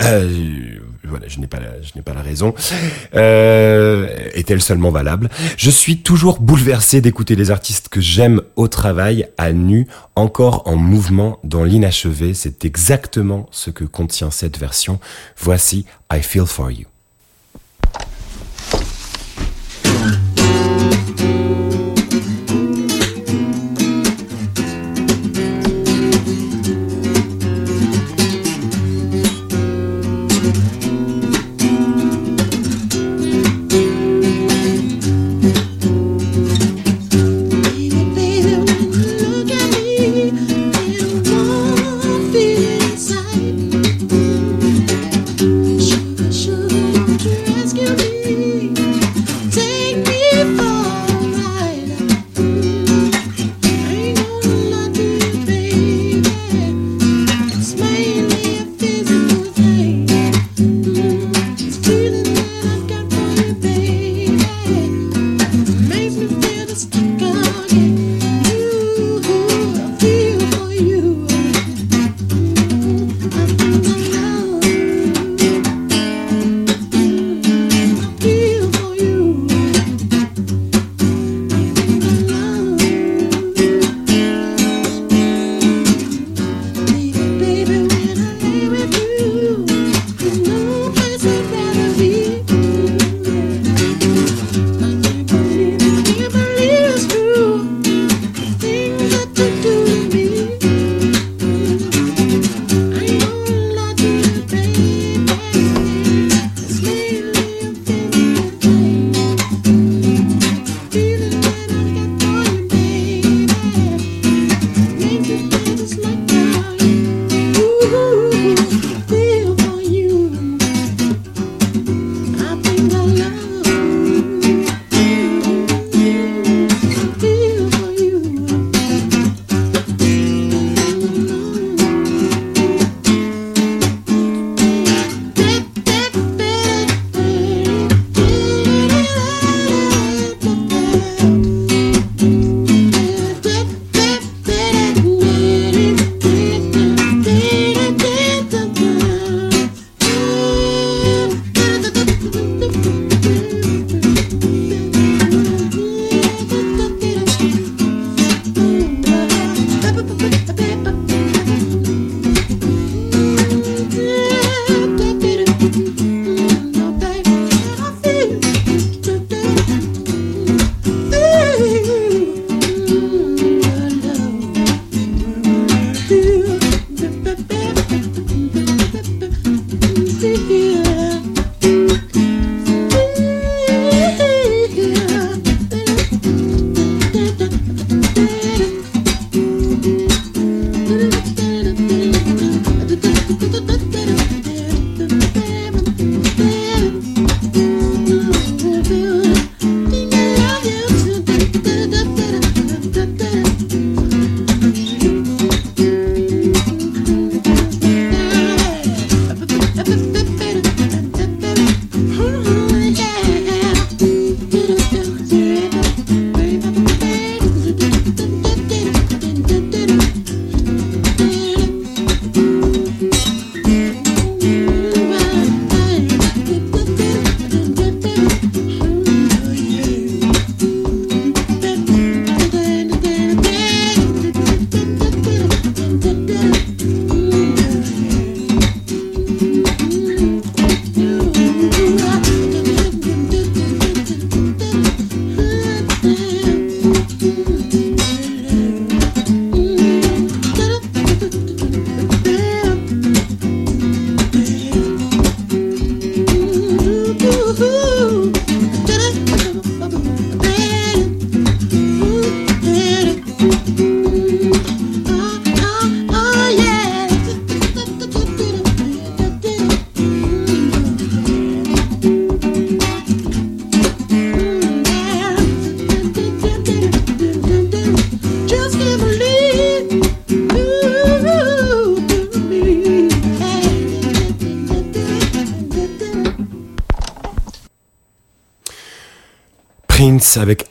Euh, 0.02 0.78
voilà, 1.04 1.26
je 1.28 1.38
n'ai 1.40 1.46
pas 1.46 1.60
la, 1.60 1.80
je 1.80 1.92
n'ai 1.94 2.02
pas 2.02 2.14
la 2.14 2.22
raison. 2.22 2.54
Euh, 3.14 4.08
est-elle 4.34 4.60
seulement 4.60 4.90
valable? 4.90 5.30
Je 5.56 5.70
suis 5.70 5.98
toujours 5.98 6.40
bouleversé 6.40 7.00
d'écouter 7.00 7.36
les 7.36 7.50
artistes 7.50 7.88
que 7.88 8.00
j'aime 8.00 8.42
au 8.56 8.68
travail, 8.68 9.28
à 9.38 9.52
nu, 9.52 9.86
encore 10.14 10.66
en 10.66 10.76
mouvement 10.76 11.38
dans 11.44 11.64
l'inachevé. 11.64 12.34
C'est 12.34 12.64
exactement 12.64 13.46
ce 13.50 13.70
que 13.70 13.84
contient 13.84 14.30
cette 14.30 14.58
version. 14.58 15.00
Voici 15.38 15.86
I 16.12 16.22
Feel 16.22 16.46
For 16.46 16.70
You. 16.70 16.86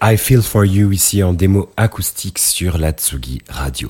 I 0.08 0.18
Feel 0.18 0.44
For 0.44 0.66
You 0.66 0.92
ici 0.92 1.24
en 1.24 1.34
démo 1.34 1.72
acoustique 1.78 2.38
sur 2.38 2.78
la 2.78 2.92
Tsugi 2.92 3.42
Radio. 3.50 3.90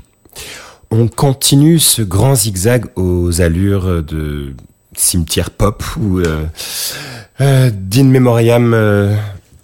On 0.90 1.10
continue 1.10 1.78
ce 1.78 2.02
grand 2.02 2.36
zigzag 2.36 2.86
aux 2.96 3.42
allures 3.42 4.02
de 4.02 4.54
cimetière 4.96 5.50
pop 5.50 5.84
ou 6.00 6.20
euh, 6.20 6.46
euh, 7.42 7.70
memoriam 7.98 8.74
euh, 8.74 9.14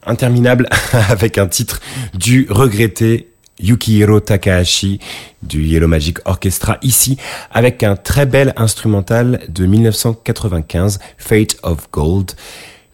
interminable 0.05 0.67
avec 1.09 1.37
un 1.37 1.47
titre 1.47 1.79
du 2.13 2.47
regretté 2.49 3.29
Yukihiro 3.61 4.19
Takahashi 4.19 4.99
du 5.43 5.63
Yellow 5.63 5.87
Magic 5.87 6.17
Orchestra 6.25 6.79
ici 6.81 7.15
avec 7.49 7.81
un 7.81 7.95
très 7.95 8.25
bel 8.25 8.53
instrumental 8.57 9.39
de 9.47 9.65
1995 9.65 10.99
Fate 11.17 11.55
of 11.63 11.89
Gold 11.93 12.33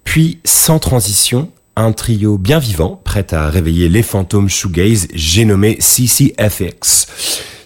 puis 0.03 0.37
sans 0.43 0.77
transition 0.77 1.49
un 1.77 1.91
trio 1.93 2.37
bien 2.37 2.59
vivant 2.59 2.99
prêt 3.03 3.33
à 3.33 3.49
réveiller 3.49 3.87
les 3.87 4.03
fantômes 4.03 4.49
shoegaze 4.49 5.07
j'ai 5.13 5.45
nommé 5.45 5.77
CCFX 5.79 7.07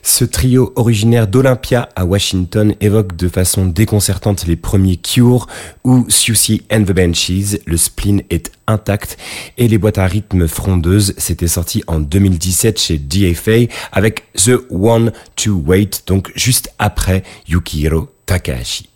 ce 0.03 0.25
trio 0.25 0.73
originaire 0.75 1.27
d'Olympia 1.27 1.89
à 1.95 2.05
Washington 2.05 2.75
évoque 2.81 3.15
de 3.15 3.27
façon 3.27 3.65
déconcertante 3.65 4.45
les 4.47 4.55
premiers 4.55 4.97
Cure 4.97 5.47
ou 5.83 6.05
Susie 6.09 6.63
and 6.71 6.83
the 6.83 6.91
Benchies. 6.91 7.59
Le 7.65 7.77
spleen 7.77 8.23
est 8.29 8.51
intact 8.67 9.17
et 9.57 9.67
les 9.67 9.77
boîtes 9.77 9.99
à 9.99 10.05
rythme 10.05 10.47
frondeuses. 10.47 11.13
C'était 11.17 11.47
sorti 11.47 11.83
en 11.87 11.99
2017 11.99 12.79
chez 12.79 12.97
DFA 12.97 13.71
avec 13.91 14.31
The 14.33 14.59
One 14.69 15.11
to 15.35 15.63
Wait, 15.65 16.03
donc 16.07 16.31
juste 16.35 16.73
après 16.79 17.23
Yukihiro 17.47 18.09
Takahashi. 18.25 18.90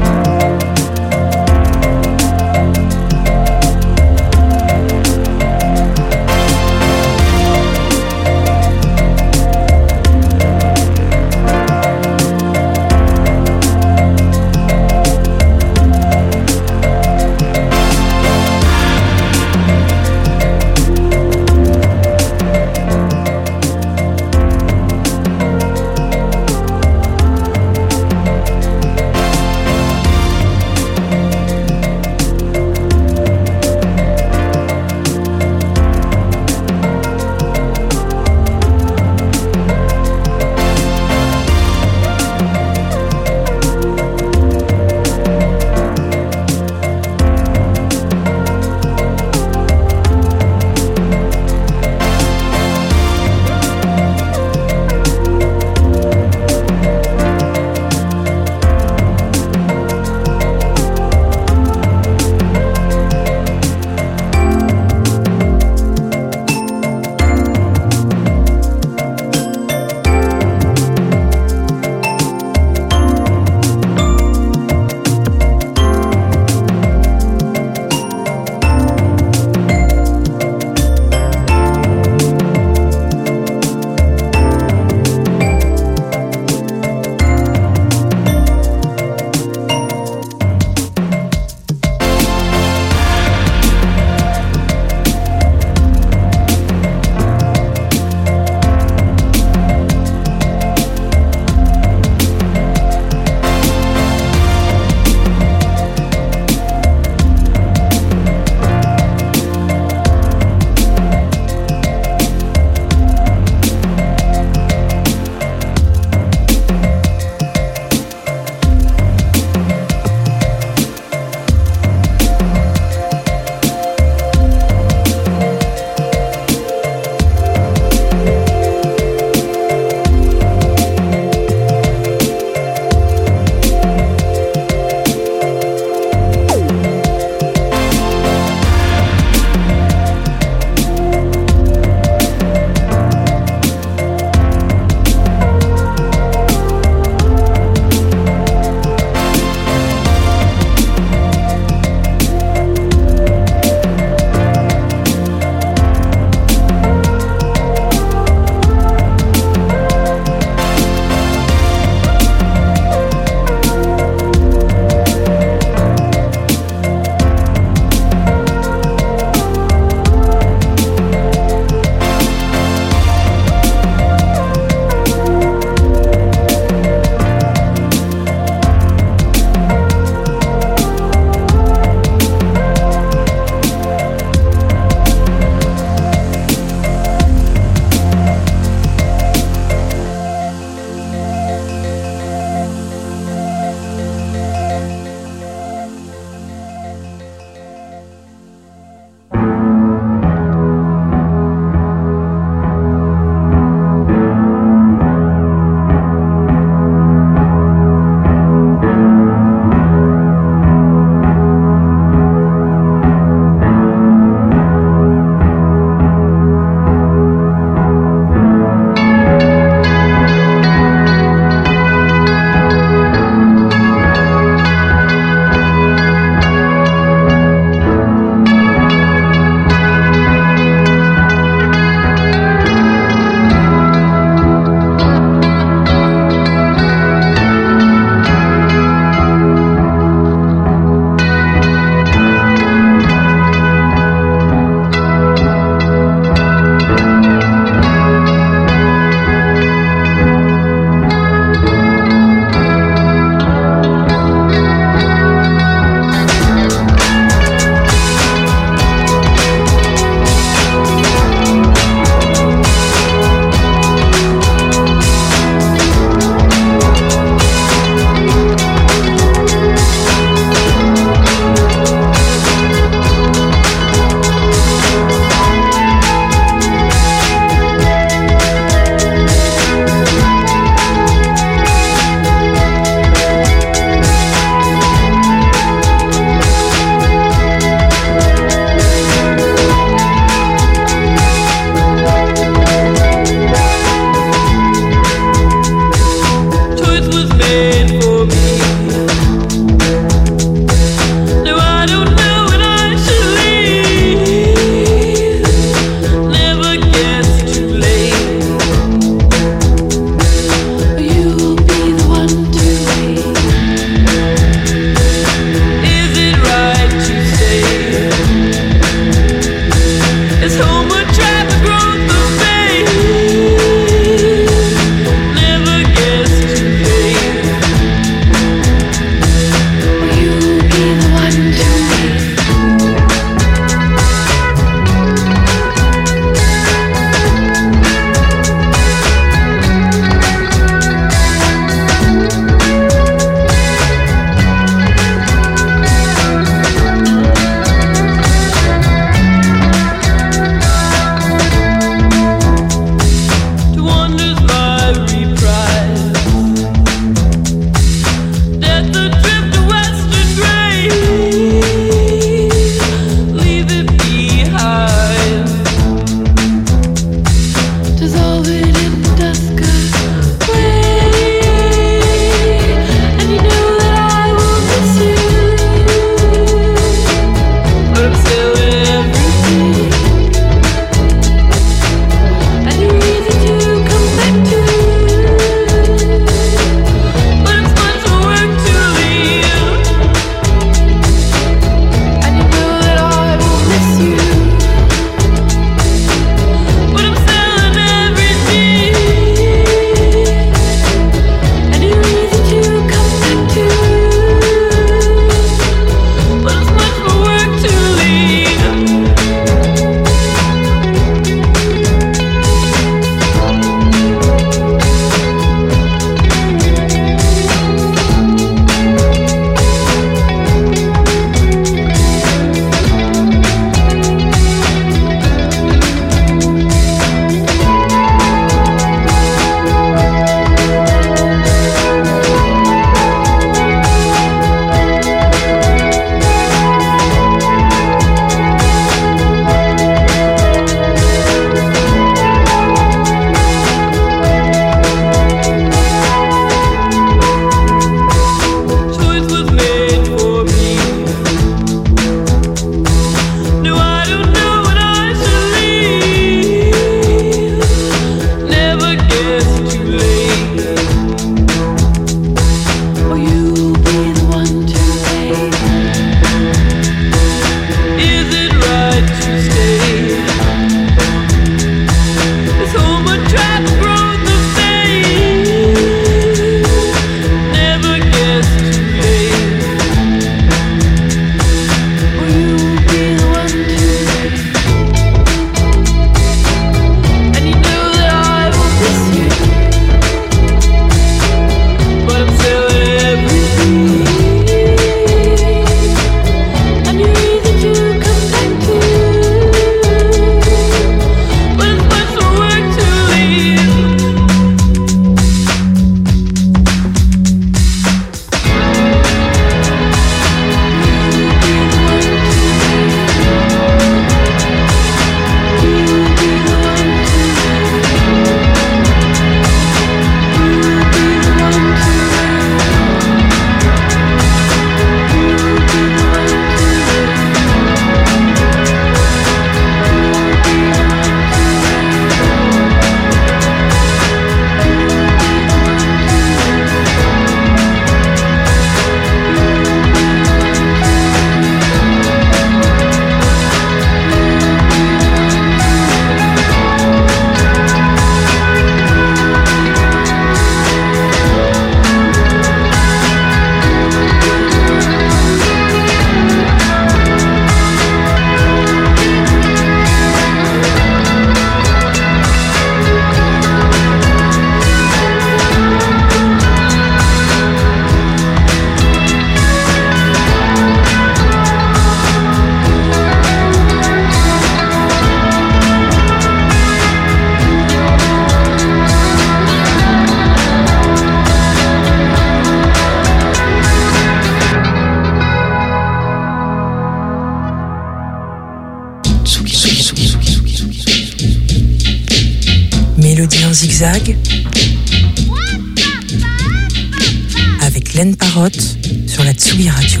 Parotte 597.98 598.78
sur 599.08 599.24
la 599.24 599.32
Tsugi 599.32 599.68
Radio. 599.68 600.00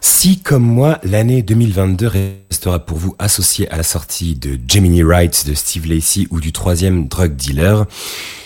Si, 0.00 0.38
comme 0.38 0.62
moi, 0.62 1.00
l'année 1.02 1.42
2022 1.42 2.06
restera 2.48 2.78
pour 2.78 2.98
vous 2.98 3.16
associée 3.18 3.68
à 3.70 3.76
la 3.76 3.82
sortie 3.82 4.36
de 4.36 4.56
Gemini 4.68 5.02
Wright 5.02 5.48
de 5.48 5.54
Steve 5.54 5.88
Lacey 5.88 6.28
ou 6.30 6.38
du 6.38 6.52
troisième 6.52 7.08
drug 7.08 7.34
dealer, 7.34 7.86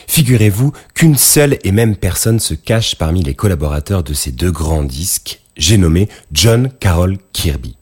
figurez-vous 0.06 0.72
qu'une 0.94 1.18
seule 1.18 1.58
et 1.64 1.72
même 1.72 1.96
personne 1.96 2.40
se 2.40 2.54
cache 2.54 2.94
parmi 2.94 3.22
les 3.22 3.34
collaborateurs 3.34 4.02
de 4.02 4.14
ces 4.14 4.32
deux 4.32 4.52
grands 4.52 4.84
disques, 4.84 5.40
j'ai 5.58 5.76
nommé 5.76 6.08
John 6.32 6.70
Carroll 6.80 7.18
Kirby. 7.34 7.76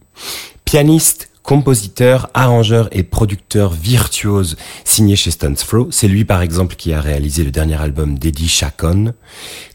Pianiste, 0.64 1.28
compositeur, 1.42 2.30
arrangeur 2.34 2.88
et 2.92 3.02
producteur 3.02 3.72
virtuose 3.72 4.56
signé 4.84 5.16
chez 5.16 5.30
Stone's 5.30 5.66
Throw. 5.66 5.88
C'est 5.90 6.08
lui, 6.08 6.24
par 6.24 6.42
exemple, 6.42 6.76
qui 6.76 6.92
a 6.92 7.00
réalisé 7.00 7.44
le 7.44 7.50
dernier 7.50 7.80
album 7.80 8.18
d'Eddie 8.18 8.48
Chacon. 8.48 9.12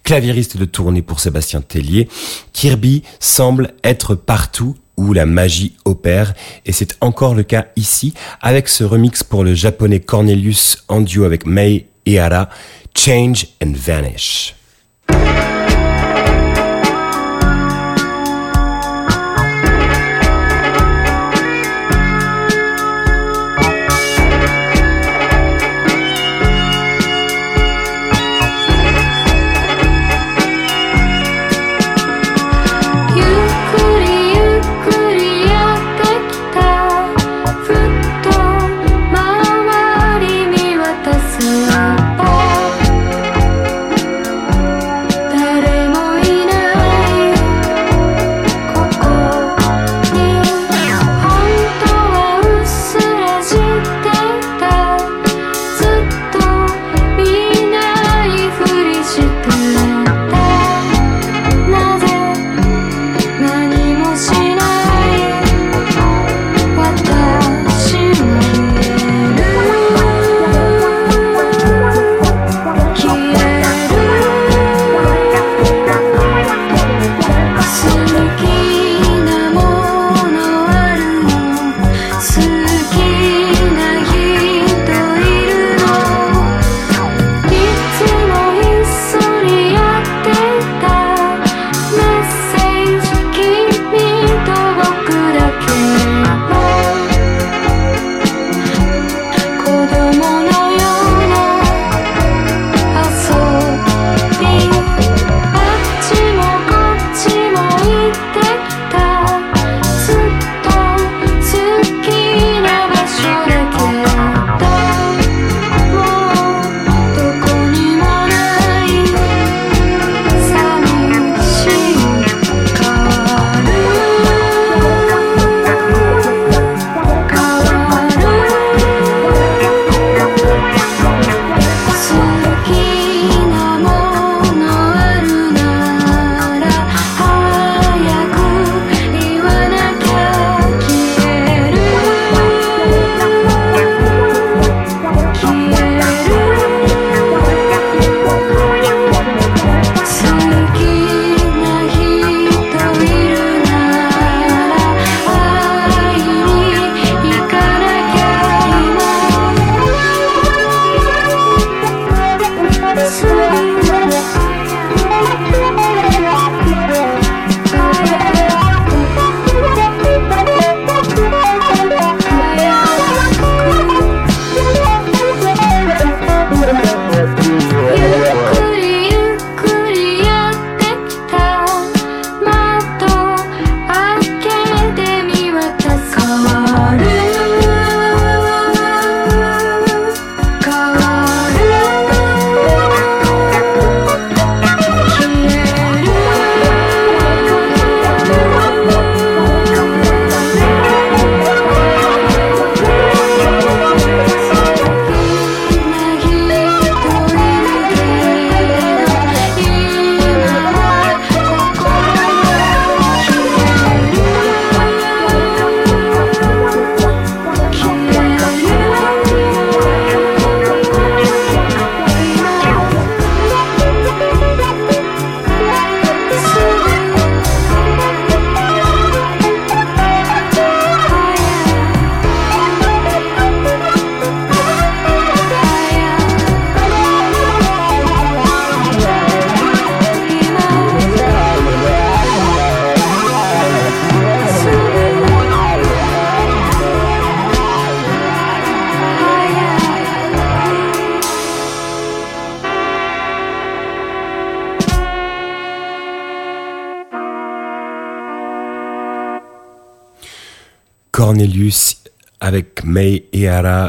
Claviériste 0.04 0.58
de 0.58 0.66
tournée 0.66 1.02
pour 1.02 1.20
Sébastien 1.20 1.62
Tellier, 1.62 2.08
Kirby 2.54 3.04
semble 3.20 3.74
être 3.84 4.16
partout 4.16 4.76
où 4.96 5.14
la 5.14 5.26
magie 5.26 5.76
opère, 5.86 6.34
et 6.66 6.72
c'est 6.72 6.98
encore 7.02 7.36
le 7.36 7.44
cas 7.44 7.68
ici, 7.76 8.14
avec 8.42 8.68
ce 8.68 8.84
remix 8.84 9.24
pour 9.24 9.44
le 9.44 9.54
japonais 9.54 10.00
Cornelius 10.00 10.84
en 10.88 11.02
duo 11.02 11.24
avec 11.24 11.46
Mei 11.46 11.88
Ehara, 12.08 12.50
Change 12.96 13.48
and 13.64 13.74
Vanish. 13.76 14.56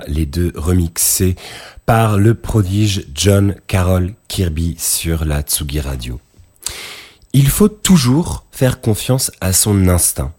Les 0.07 0.25
deux 0.25 0.51
remixés 0.55 1.37
par 1.85 2.17
le 2.17 2.35
prodige 2.35 3.05
John 3.15 3.55
Carroll 3.67 4.15
Kirby 4.27 4.77
sur 4.79 5.27
la 5.27 5.43
Tsugi 5.43 5.81
Radio. 5.81 6.21
Il 7.35 7.49
faut 7.49 7.69
toujours 7.69 8.47
faire 8.51 8.81
confiance 8.81 9.31
à 9.43 9.53
son 9.53 9.89
instinct. 9.89 10.33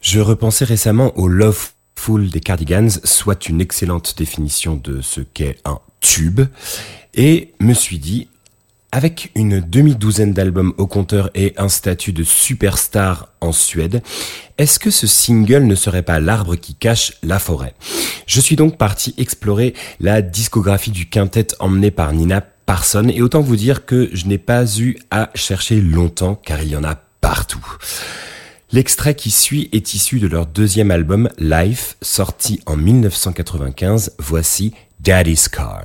Je 0.00 0.18
repensais 0.18 0.64
récemment 0.64 1.16
au 1.16 1.28
Loveful 1.28 2.28
des 2.28 2.40
Cardigans, 2.40 2.90
soit 3.04 3.48
une 3.48 3.60
excellente 3.60 4.18
définition 4.18 4.74
de 4.74 5.00
ce 5.00 5.20
qu'est 5.20 5.58
un 5.64 5.78
tube, 6.00 6.40
et 7.14 7.52
me 7.60 7.72
suis 7.72 8.00
dit, 8.00 8.26
avec 8.90 9.30
une 9.36 9.60
demi-douzaine 9.60 10.32
d'albums 10.32 10.74
au 10.76 10.88
compteur 10.88 11.30
et 11.36 11.54
un 11.56 11.68
statut 11.68 12.12
de 12.12 12.24
superstar 12.24 13.28
en 13.40 13.52
Suède, 13.52 14.02
est-ce 14.58 14.80
que 14.80 14.90
ce 14.90 15.06
single 15.06 15.66
ne 15.66 15.76
serait 15.76 16.02
pas 16.02 16.18
l'arbre 16.18 16.56
qui 16.56 16.74
cache 16.74 17.12
la 17.22 17.38
forêt? 17.38 17.74
Je 18.30 18.40
suis 18.40 18.54
donc 18.54 18.78
parti 18.78 19.12
explorer 19.18 19.74
la 19.98 20.22
discographie 20.22 20.92
du 20.92 21.08
quintet 21.08 21.48
emmené 21.58 21.90
par 21.90 22.12
Nina 22.12 22.40
Parson 22.40 23.08
et 23.12 23.22
autant 23.22 23.40
vous 23.40 23.56
dire 23.56 23.86
que 23.86 24.08
je 24.12 24.26
n'ai 24.26 24.38
pas 24.38 24.64
eu 24.78 24.98
à 25.10 25.30
chercher 25.34 25.80
longtemps 25.80 26.36
car 26.36 26.62
il 26.62 26.68
y 26.68 26.76
en 26.76 26.84
a 26.84 26.94
partout. 27.20 27.66
L'extrait 28.70 29.16
qui 29.16 29.32
suit 29.32 29.68
est 29.72 29.94
issu 29.94 30.20
de 30.20 30.28
leur 30.28 30.46
deuxième 30.46 30.92
album 30.92 31.28
Life, 31.40 31.96
sorti 32.02 32.60
en 32.66 32.76
1995. 32.76 34.12
Voici 34.20 34.74
Daddy's 35.00 35.48
Car. 35.48 35.82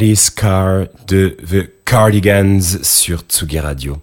De 0.00 1.36
The 1.46 1.68
Cardigans 1.84 2.82
sur 2.82 3.20
Tsugi 3.20 3.60
Radio. 3.60 3.98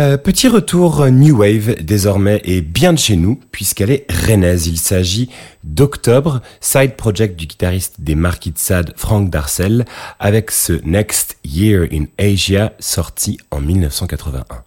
Euh, 0.00 0.16
petit 0.16 0.48
retour 0.48 1.06
New 1.06 1.38
Wave 1.38 1.76
désormais 1.84 2.42
est 2.42 2.62
bien 2.62 2.92
de 2.92 2.98
chez 2.98 3.14
nous 3.14 3.38
puisqu'elle 3.52 3.92
est 3.92 4.06
rennaise. 4.10 4.66
Il 4.66 4.76
s'agit 4.76 5.30
d'Octobre, 5.62 6.42
side 6.60 6.96
project 6.96 7.38
du 7.38 7.46
guitariste 7.46 8.00
des 8.00 8.16
Marquis 8.16 8.50
de 8.50 8.58
Sade 8.58 8.92
Frank 8.96 9.30
Darcel 9.30 9.84
avec 10.18 10.50
ce 10.50 10.72
Next 10.84 11.36
Year 11.44 11.86
in 11.92 12.06
Asia 12.18 12.72
sorti 12.80 13.38
en 13.52 13.60
1981. 13.60 14.64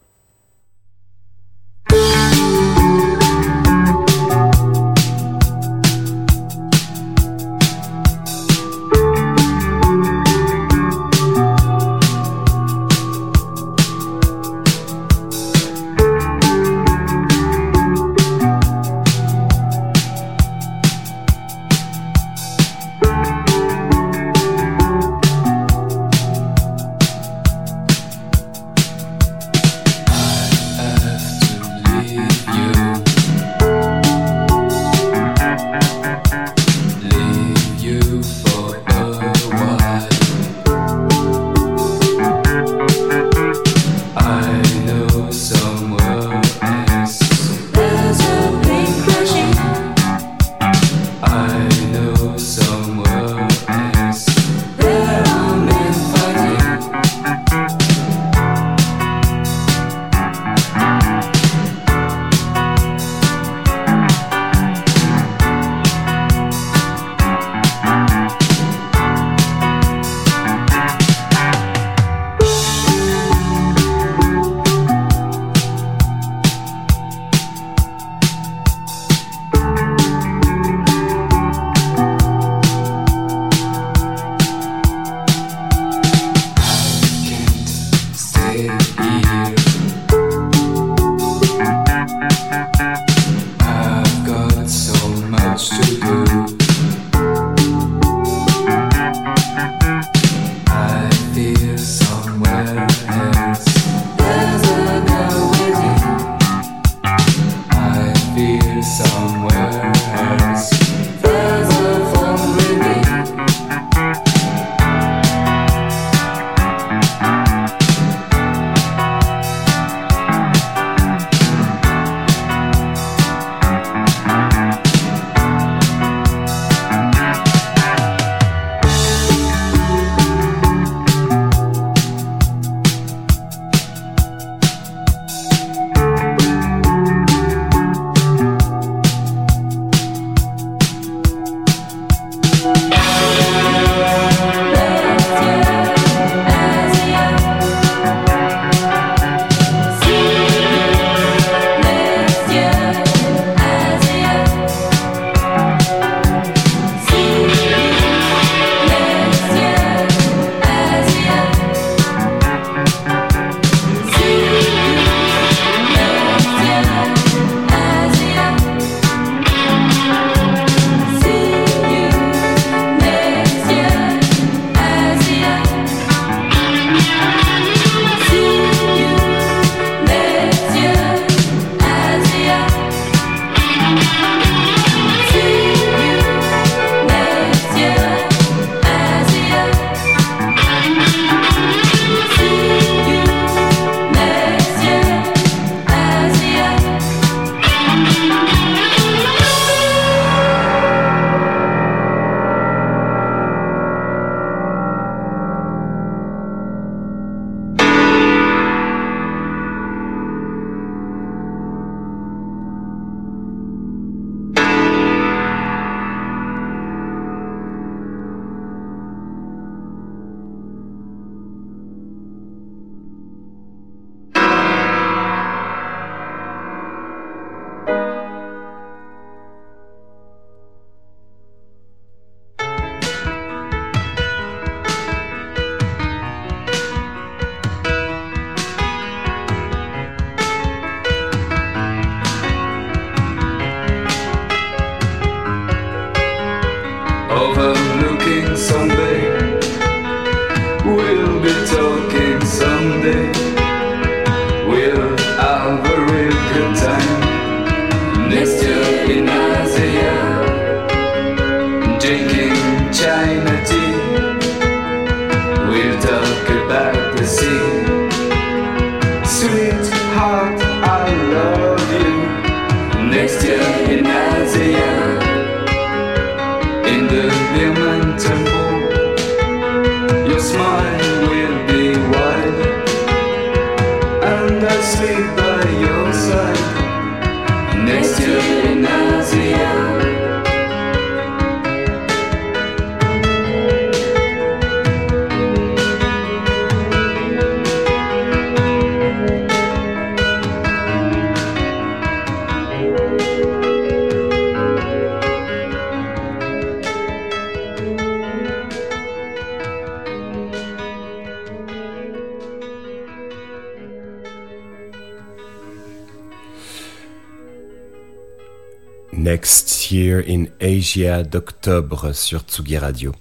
In 320.28 320.45
Asia 320.62 321.24
d'octobre 321.24 322.14
sur 322.14 322.41
Tsugi 322.41 322.78
Radio. 322.78 323.14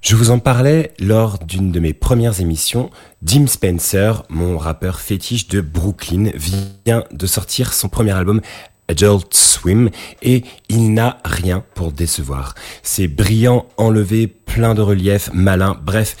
Je 0.00 0.16
vous 0.16 0.30
en 0.30 0.38
parlais 0.38 0.92
lors 0.98 1.38
d'une 1.38 1.72
de 1.72 1.80
mes 1.80 1.94
premières 1.94 2.40
émissions. 2.40 2.90
Jim 3.22 3.46
Spencer, 3.46 4.22
mon 4.28 4.58
rappeur 4.58 5.00
fétiche 5.00 5.48
de 5.48 5.60
Brooklyn, 5.60 6.30
vient 6.34 7.04
de 7.10 7.26
sortir 7.26 7.72
son 7.72 7.88
premier 7.88 8.12
album 8.12 8.40
Adult 8.88 9.32
Swim 9.32 9.90
et 10.22 10.44
il 10.68 10.92
n'a 10.92 11.18
rien 11.24 11.64
pour 11.74 11.90
décevoir. 11.90 12.54
C'est 12.82 13.08
brillant, 13.08 13.66
enlevé, 13.76 14.26
plein 14.26 14.74
de 14.74 14.82
relief, 14.82 15.30
malin, 15.32 15.80
bref, 15.82 16.16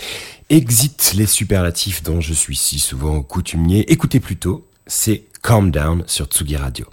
exit 0.48 1.12
les 1.14 1.26
superlatifs 1.26 2.02
dont 2.02 2.20
je 2.20 2.32
suis 2.32 2.56
si 2.56 2.78
souvent 2.78 3.22
coutumier. 3.22 3.90
Écoutez 3.92 4.20
plutôt, 4.20 4.66
c'est 4.86 5.24
Calm 5.42 5.70
Down 5.70 6.04
sur 6.06 6.26
Tsugi 6.26 6.56
Radio. 6.56 6.86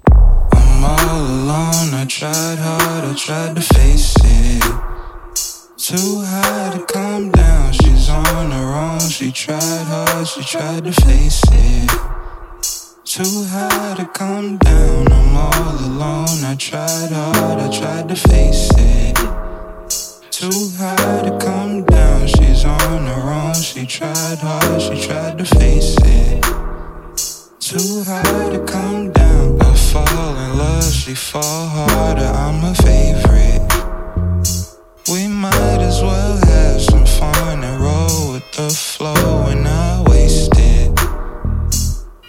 I'm 0.84 0.90
all 0.90 1.26
alone. 1.28 1.94
I 1.94 2.06
tried 2.10 2.58
hard, 2.58 3.06
I 3.06 3.14
tried 3.14 3.56
to 3.56 3.62
face 3.62 4.16
it. 4.24 4.64
Too 5.78 6.24
high 6.26 6.76
to 6.76 6.84
calm 6.91 7.30
down. 7.30 7.72
She's 7.74 8.10
on 8.10 8.49
her 8.49 8.74
own. 8.74 8.99
She 8.99 9.32
tried 9.32 9.86
hard, 9.86 10.28
she 10.28 10.41
tried 10.41 10.86
to 10.86 10.91
face 10.91 11.44
it. 11.52 11.90
Too 13.06 13.44
high 13.49 13.94
to 13.98 14.06
calm 14.08 14.58
down. 14.58 15.12
I'm 15.12 15.38
all 15.38 15.86
alone. 15.86 16.44
I 16.44 16.56
tried 16.58 17.12
hard, 17.12 17.60
I 17.60 17.70
tried 17.70 18.10
to 18.10 18.16
face 18.16 18.72
it. 18.76 19.16
Too 20.32 20.70
high 20.80 21.22
to 21.30 21.38
calm 21.45 21.86
down. 21.86 22.26
She's 22.26 22.66
on 22.66 23.06
her 23.06 23.32
own. 23.32 23.53
She 23.53 23.86
tried 23.86 24.40
hard, 24.40 24.82
she 24.82 24.99
tried 25.08 25.38
to 25.38 25.45
face 25.45 25.95
it. 26.02 26.41
Too 27.60 28.03
high 28.03 28.49
to 28.49 28.66
come 28.66 29.12
down. 29.12 29.20
I 29.91 30.05
fall 30.05 30.38
in 30.38 30.57
love, 30.57 30.93
she 30.93 31.13
fall 31.13 31.68
harder. 31.68 32.23
I'm 32.23 32.63
a 32.63 32.73
favorite. 32.76 33.59
We 35.11 35.27
might 35.27 35.81
as 35.81 36.01
well 36.01 36.38
have 36.45 36.81
some 36.81 37.05
fun 37.05 37.61
and 37.61 37.81
roll 37.81 38.31
with 38.31 38.49
the 38.53 38.69
flow 38.69 39.47
and 39.47 39.65
not 39.65 40.07
waste 40.07 40.53
it. 40.55 40.95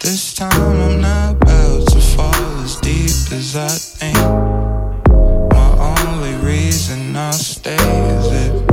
This 0.01 0.33
time 0.33 0.51
I'm 0.51 0.99
not 0.99 1.35
about 1.41 1.87
to 1.87 2.01
fall 2.01 2.63
as 2.65 2.75
deep 2.81 3.31
as 3.31 3.55
I 3.55 3.69
think. 3.69 4.17
My 5.53 5.95
only 5.95 6.35
reason 6.45 7.15
I'll 7.15 7.31
stay 7.31 7.75
is 7.75 8.27
if 8.45 8.69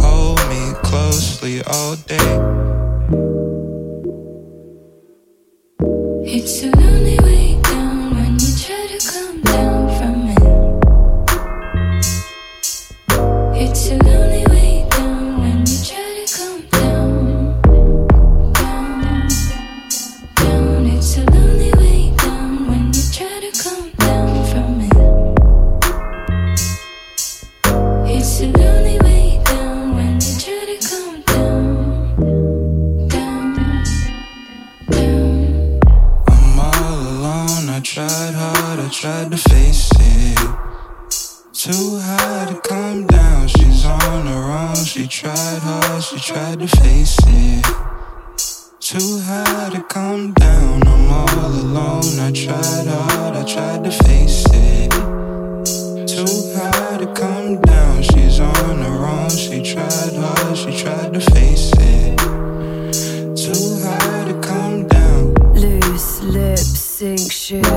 hold 0.00 0.40
me 0.48 0.72
closely 0.82 1.62
all 1.64 1.94
day. 1.96 2.32
It's 6.24 6.62
a 6.62 6.70
lonely 6.70 7.18
way 7.18 7.49
tried 37.94 38.34
hard, 38.34 38.78
I 38.78 38.88
tried 38.88 39.30
to 39.32 39.36
face 39.36 39.90
it. 39.98 40.38
Too 41.52 41.98
high 41.98 42.46
to 42.46 42.60
calm 42.60 43.06
down. 43.06 43.48
She's 43.48 43.69
on 43.90 44.26
her 44.26 44.46
own. 44.62 44.84
She 44.84 45.06
tried 45.06 45.58
hard, 45.62 46.02
she 46.02 46.18
tried 46.18 46.60
to 46.60 46.68
face 46.68 47.18
it. 47.26 47.64
Too 48.80 49.20
high 49.20 49.70
to 49.70 49.82
come 49.82 50.32
down. 50.32 50.86
I'm 50.86 51.10
all 51.10 51.48
alone. 51.64 52.18
I 52.18 52.32
tried 52.32 52.86
hard, 52.86 53.36
I 53.36 53.44
tried 53.44 53.84
to 53.84 53.90
face 53.90 54.44
it. 54.52 54.90
Too 56.08 56.36
high 56.54 56.98
to 56.98 57.06
come 57.14 57.60
down. 57.60 58.02
She's 58.02 58.40
on 58.40 58.78
her 58.86 59.06
own. 59.06 59.30
She 59.30 59.62
tried 59.62 60.14
hard, 60.14 60.56
she 60.56 60.72
tried 60.82 61.12
to 61.14 61.20
face 61.20 61.70
it. 61.78 62.18
Too 63.36 63.68
high 63.84 64.24
to 64.30 64.40
come 64.40 64.88
down. 64.88 65.34
Loose 65.54 66.20
lips 66.22 66.78
sink 66.78 67.30
ships, 67.30 67.68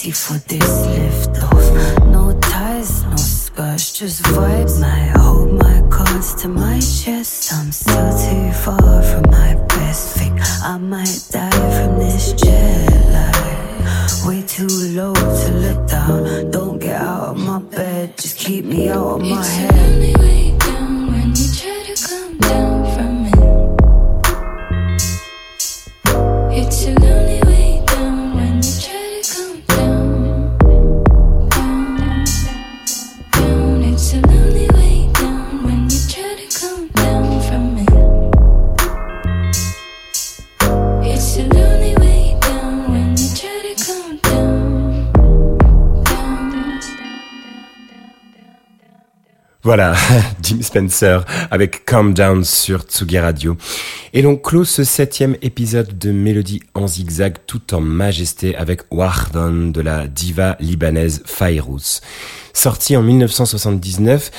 ready 0.00 0.12
for 0.12 0.38
this 0.48 0.86
lift 0.86 1.42
off. 1.42 2.06
No 2.06 2.32
ties, 2.40 3.02
no 3.04 3.16
skirts, 3.16 3.98
just 3.98 4.22
vibes. 4.22 4.80
Might 4.80 5.12
hold 5.16 5.52
my 5.52 5.82
cards 5.90 6.34
to 6.36 6.48
my 6.48 6.80
chest. 6.80 7.52
I'm 7.52 7.70
still 7.72 8.10
too 8.10 8.52
far 8.52 9.02
from 9.02 9.30
my 9.30 9.54
best 9.68 10.16
thing. 10.16 10.40
I 10.64 10.78
might 10.78 11.28
die 11.30 11.50
from 11.76 11.98
this 11.98 12.32
jet 12.32 12.88
lag. 13.12 14.26
Way 14.26 14.42
too 14.46 14.68
low 14.96 15.14
to 15.14 15.52
look 15.52 15.88
down. 15.88 16.50
Don't 16.50 16.78
get 16.78 17.00
out 17.00 17.30
of 17.30 17.38
my 17.38 17.58
bed, 17.58 18.16
just 18.16 18.38
keep 18.38 18.64
me 18.64 18.88
out 18.88 19.20
of 19.20 19.22
my 19.22 19.44
head. 19.44 19.74
lonely 19.74 20.14
way 20.18 20.56
down 20.58 21.12
when 21.12 21.28
you 21.36 21.48
try 21.60 21.82
to 21.88 21.94
come 22.08 22.38
down 22.38 22.84
from 22.94 23.26
it. 23.26 23.40
It's 26.58 26.86
a 26.86 26.88
lonely 26.94 27.49
Voilà, 49.62 49.94
Jim 50.42 50.62
Spencer 50.62 51.22
avec 51.50 51.84
Calm 51.84 52.14
Down 52.14 52.44
sur 52.44 52.80
Tsugi 52.80 53.18
Radio. 53.18 53.58
Et 54.14 54.22
l'on 54.22 54.36
clôt 54.36 54.64
ce 54.64 54.84
septième 54.84 55.36
épisode 55.42 55.98
de 55.98 56.12
Mélodie 56.12 56.62
en 56.72 56.86
zigzag 56.86 57.36
tout 57.46 57.74
en 57.74 57.80
majesté 57.82 58.56
avec 58.56 58.80
Wardon 58.90 59.70
de 59.70 59.82
la 59.82 60.06
diva 60.06 60.56
libanaise 60.60 61.22
Fayrouz. 61.26 62.00
Sorti 62.54 62.96
en 62.96 63.02
1979, 63.02 64.30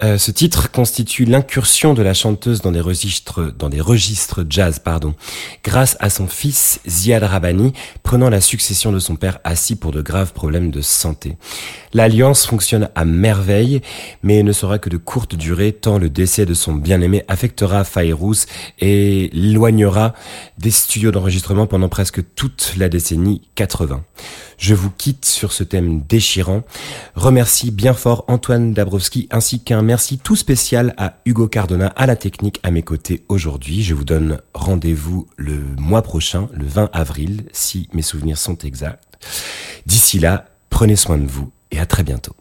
euh, 0.00 0.16
ce 0.16 0.30
titre 0.30 0.70
constitue 0.70 1.24
l'incursion 1.24 1.92
de 1.92 2.02
la 2.02 2.14
chanteuse 2.14 2.60
dans 2.60 2.70
des 2.70 2.80
registres, 2.80 3.52
dans 3.58 3.68
des 3.68 3.80
registres 3.80 4.44
jazz, 4.48 4.78
pardon, 4.78 5.14
grâce 5.64 5.96
à 5.98 6.08
son 6.08 6.28
fils 6.28 6.80
Ziad 6.88 7.24
Rabani, 7.24 7.72
prenant 8.04 8.30
la 8.30 8.40
succession 8.40 8.92
de 8.92 9.00
son 9.00 9.16
père 9.16 9.40
assis 9.42 9.74
pour 9.74 9.90
de 9.90 10.00
graves 10.00 10.32
problèmes 10.32 10.70
de 10.70 10.82
santé. 10.82 11.36
L'alliance 11.94 12.46
fonctionne 12.46 12.90
à 12.94 13.04
merveille, 13.04 13.80
mais 14.22 14.44
ne 14.44 14.52
sera 14.52 14.78
que 14.78 14.88
de 14.88 14.98
courte 14.98 15.34
durée 15.34 15.72
tant 15.72 15.98
le 15.98 16.08
décès 16.08 16.46
de 16.46 16.54
son 16.54 16.74
bien-aimé 16.74 17.24
affectera 17.26 17.82
Fayrouz 17.82 18.46
et 18.78 19.30
l'éloignera 19.32 20.14
des 20.58 20.70
studios 20.70 21.10
d'enregistrement 21.10 21.66
pendant 21.66 21.88
presque 21.88 22.20
toute 22.36 22.74
la 22.76 22.88
décennie 22.88 23.42
80. 23.56 24.04
Je 24.58 24.74
vous 24.74 24.90
quitte 24.90 25.24
sur 25.24 25.52
ce 25.52 25.62
thème 25.62 26.02
déchirant. 26.08 26.62
Remercie 27.14 27.70
bien 27.70 27.94
fort 27.94 28.24
Antoine 28.26 28.74
Dabrowski 28.74 29.28
ainsi 29.30 29.60
qu'un 29.62 29.82
merci 29.88 30.18
tout 30.18 30.36
spécial 30.36 30.92
à 30.98 31.14
Hugo 31.24 31.48
Cardona 31.48 31.86
à 31.96 32.04
la 32.04 32.14
technique 32.14 32.60
à 32.62 32.70
mes 32.70 32.82
côtés 32.82 33.24
aujourd'hui. 33.30 33.82
Je 33.82 33.94
vous 33.94 34.04
donne 34.04 34.42
rendez-vous 34.52 35.26
le 35.38 35.60
mois 35.78 36.02
prochain, 36.02 36.46
le 36.52 36.66
20 36.66 36.90
avril, 36.92 37.44
si 37.52 37.88
mes 37.94 38.02
souvenirs 38.02 38.36
sont 38.36 38.58
exacts. 38.58 39.18
D'ici 39.86 40.18
là, 40.18 40.44
prenez 40.68 40.94
soin 40.94 41.16
de 41.16 41.26
vous 41.26 41.50
et 41.70 41.80
à 41.80 41.86
très 41.86 42.02
bientôt. 42.02 42.36